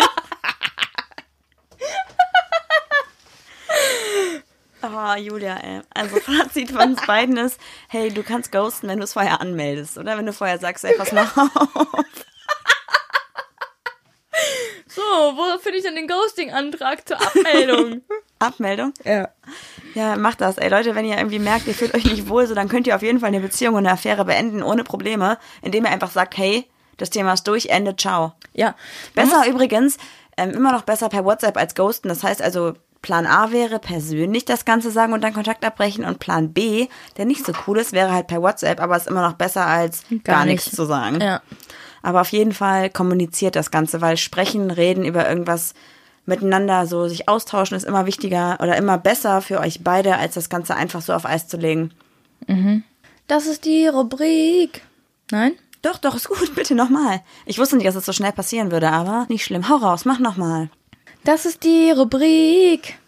[4.84, 5.82] Oh, Julia, ey.
[5.94, 9.98] Also, Fazit von uns beiden ist, hey, du kannst ghosten, wenn du es vorher anmeldest,
[9.98, 10.18] oder?
[10.18, 12.06] Wenn du vorher sagst, ey, pass mal auf.
[14.96, 18.02] So, wo finde ich denn den Ghosting-Antrag zur Abmeldung?
[18.40, 18.94] Abmeldung?
[19.04, 19.30] ja.
[19.96, 20.58] Ja, macht das.
[20.58, 22.96] Ey, Leute, wenn ihr irgendwie merkt, ihr fühlt euch nicht wohl, so, dann könnt ihr
[22.96, 26.36] auf jeden Fall eine Beziehung und eine Affäre beenden, ohne Probleme, indem ihr einfach sagt,
[26.38, 26.68] hey,
[26.98, 28.34] das Thema ist durch, Ende, ciao.
[28.54, 28.74] Ja.
[29.14, 29.98] Besser übrigens,
[30.36, 32.08] ähm, immer noch besser per WhatsApp als ghosten.
[32.10, 32.74] Das heißt also,
[33.04, 36.88] Plan A wäre persönlich das Ganze sagen und dann Kontakt abbrechen und Plan B,
[37.18, 40.04] der nicht so cool ist, wäre halt per WhatsApp, aber ist immer noch besser als
[40.24, 40.76] gar, Gar nichts nicht.
[40.76, 41.20] zu sagen.
[41.22, 41.42] Ja.
[42.04, 45.74] Aber auf jeden Fall kommuniziert das Ganze, weil sprechen, reden über irgendwas
[46.26, 50.50] miteinander, so sich austauschen ist immer wichtiger oder immer besser für euch beide, als das
[50.50, 51.92] Ganze einfach so auf Eis zu legen.
[53.28, 54.84] Das ist die Rubrik.
[55.32, 55.54] Nein?
[55.82, 57.22] Doch, doch, ist gut, bitte nochmal.
[57.46, 59.70] Ich wusste nicht, dass es so schnell passieren würde, aber nicht schlimm.
[59.70, 60.70] Hau raus, mach nochmal.
[61.24, 63.00] Das ist die Rubrik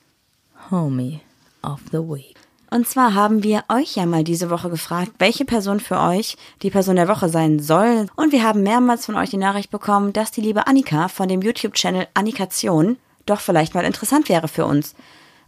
[0.72, 1.22] Homie
[1.64, 2.35] of the Week.
[2.76, 6.69] Und zwar haben wir euch ja mal diese Woche gefragt, welche Person für euch die
[6.69, 8.07] Person der Woche sein soll.
[8.17, 11.41] Und wir haben mehrmals von euch die Nachricht bekommen, dass die liebe Annika von dem
[11.41, 14.93] YouTube-Channel Annikation doch vielleicht mal interessant wäre für uns.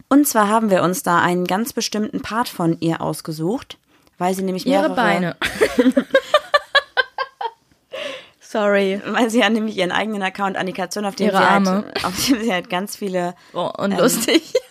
[0.08, 3.76] Und zwar haben wir uns da einen ganz bestimmten Part von ihr ausgesucht,
[4.16, 4.86] weil sie nämlich mehrere...
[4.86, 5.36] Ihre Beine.
[8.40, 9.02] Sorry.
[9.04, 11.70] Weil sie ja nämlich ihren eigenen Account Annikation, auf dem, Ihre sie Arme.
[11.70, 14.54] halt, auf dem sie halt ganz viele Oh, und lustig.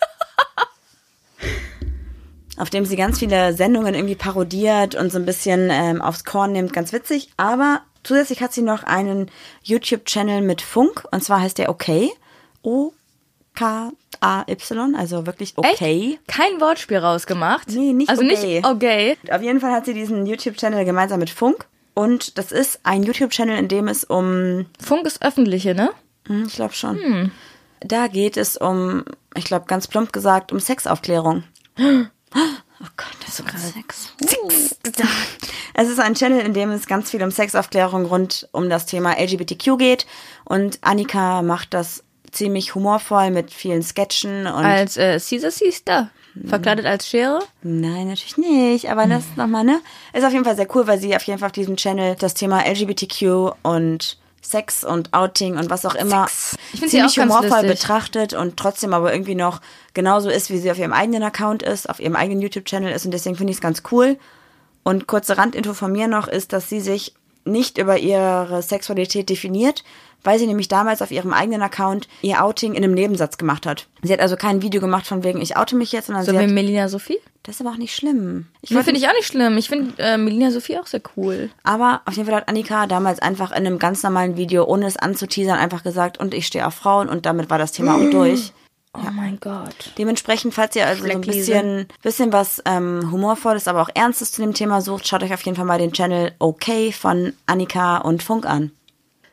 [2.58, 6.52] auf dem sie ganz viele Sendungen irgendwie parodiert und so ein bisschen ähm, aufs Korn
[6.52, 7.30] nimmt, ganz witzig.
[7.36, 9.30] Aber zusätzlich hat sie noch einen
[9.62, 12.10] YouTube-Channel mit Funk und zwar heißt der Okay.
[13.60, 16.18] O-K-A-Y, also wirklich okay.
[16.20, 16.28] Echt?
[16.28, 17.68] Kein Wortspiel rausgemacht.
[17.70, 18.56] Nee, nicht also okay.
[18.56, 19.16] nicht okay.
[19.30, 21.66] Auf jeden Fall hat sie diesen YouTube-Channel gemeinsam mit Funk.
[21.94, 25.90] Und das ist ein YouTube-Channel, in dem es um Funk ist öffentliche, ne?
[26.26, 27.32] Hm, Ich glaube schon.
[27.80, 29.04] Da geht es um,
[29.34, 31.44] ich glaube ganz plump gesagt, um Sexaufklärung.
[32.34, 33.72] Oh Gott, das ist krass.
[33.72, 34.10] Sex.
[35.74, 39.18] Es ist ein Channel, in dem es ganz viel um Sexaufklärung rund um das Thema
[39.18, 40.06] LGBTQ geht.
[40.44, 46.10] Und Annika macht das ziemlich humorvoll mit vielen Sketchen und Als äh, Caesar Sister.
[46.46, 47.40] Verkleidet als Schere.
[47.62, 48.90] Nein, natürlich nicht.
[48.90, 49.80] Aber das nochmal, ne?
[50.12, 52.34] Ist auf jeden Fall sehr cool, weil sie auf jeden Fall auf diesem Channel das
[52.34, 54.18] Thema LGBTQ und
[54.50, 56.26] Sex und Outing und was auch immer
[56.72, 59.60] Ich find sie ziemlich auch humorvoll betrachtet und trotzdem aber irgendwie noch
[59.94, 63.04] genauso ist, wie sie auf ihrem eigenen Account ist, auf ihrem eigenen YouTube-Channel ist.
[63.04, 64.18] Und deswegen finde ich es ganz cool.
[64.84, 67.14] Und kurze Randinfo von mir noch ist, dass sie sich
[67.44, 69.84] nicht über ihre Sexualität definiert,
[70.24, 73.86] weil sie nämlich damals auf ihrem eigenen Account ihr Outing in einem Nebensatz gemacht hat.
[74.02, 76.38] Sie hat also kein Video gemacht von wegen, ich oute mich jetzt, sondern So sie
[76.38, 77.18] wie hat, Melina Sophie.
[77.44, 78.46] das ist aber auch nicht schlimm.
[78.60, 79.56] Ich Nee, finde ich auch nicht schlimm.
[79.56, 81.50] Ich finde äh, Melina Sophie auch sehr cool.
[81.62, 84.96] Aber auf jeden Fall hat Annika damals einfach in einem ganz normalen Video, ohne es
[84.96, 88.52] anzuteasern, einfach gesagt, und ich stehe auf Frauen und damit war das Thema auch durch.
[88.94, 89.92] Oh mein Gott.
[89.98, 94.42] Dementsprechend, falls ihr also so ein bisschen, bisschen was ähm, Humorvolles, aber auch Ernstes zu
[94.42, 98.22] dem Thema sucht, schaut euch auf jeden Fall mal den Channel Okay von Annika und
[98.22, 98.72] Funk an.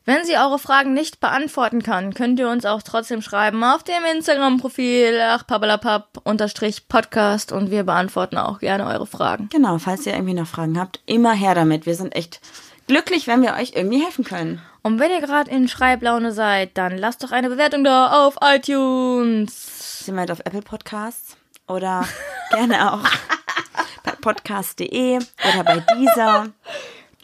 [0.08, 4.06] Wenn sie eure Fragen nicht beantworten kann, könnt ihr uns auch trotzdem schreiben auf dem
[4.16, 9.50] Instagram-Profil achpabalapap-podcast und wir beantworten auch gerne eure Fragen.
[9.52, 11.88] Genau, falls ihr irgendwie noch Fragen habt, immer her damit.
[11.88, 12.40] Wir sind echt
[12.86, 14.62] glücklich, wenn wir euch irgendwie helfen können.
[14.86, 20.06] Und wenn ihr gerade in Schreiblaune seid, dann lasst doch eine Bewertung da auf iTunes.
[20.06, 22.06] Sind wir halt auf Apple Podcasts oder
[22.52, 23.04] gerne auch
[24.04, 26.50] bei podcast.de oder bei dieser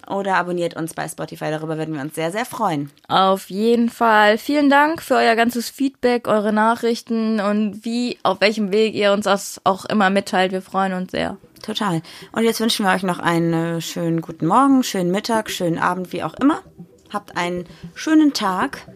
[0.07, 1.51] oder abonniert uns bei Spotify.
[1.51, 2.89] Darüber würden wir uns sehr, sehr freuen.
[3.07, 4.39] Auf jeden Fall.
[4.39, 9.25] Vielen Dank für euer ganzes Feedback, eure Nachrichten und wie, auf welchem Weg ihr uns
[9.25, 10.51] das auch immer mitteilt.
[10.51, 11.37] Wir freuen uns sehr.
[11.61, 12.01] Total.
[12.31, 16.23] Und jetzt wünschen wir euch noch einen schönen guten Morgen, schönen Mittag, schönen Abend, wie
[16.23, 16.63] auch immer.
[17.11, 18.87] Habt einen schönen Tag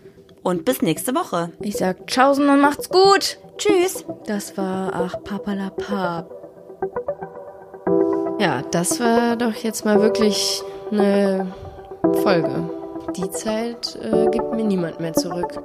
[0.42, 1.52] und bis nächste Woche.
[1.60, 3.40] Ich sag Tschaußen und macht's gut.
[3.58, 4.06] Tschüss.
[4.26, 6.32] Das war Ach Papalapap.
[8.40, 10.62] Ja, das war doch jetzt mal wirklich
[10.92, 11.54] eine
[12.24, 12.70] Folge.
[13.16, 15.62] Die Zeit äh, gibt mir niemand mehr zurück.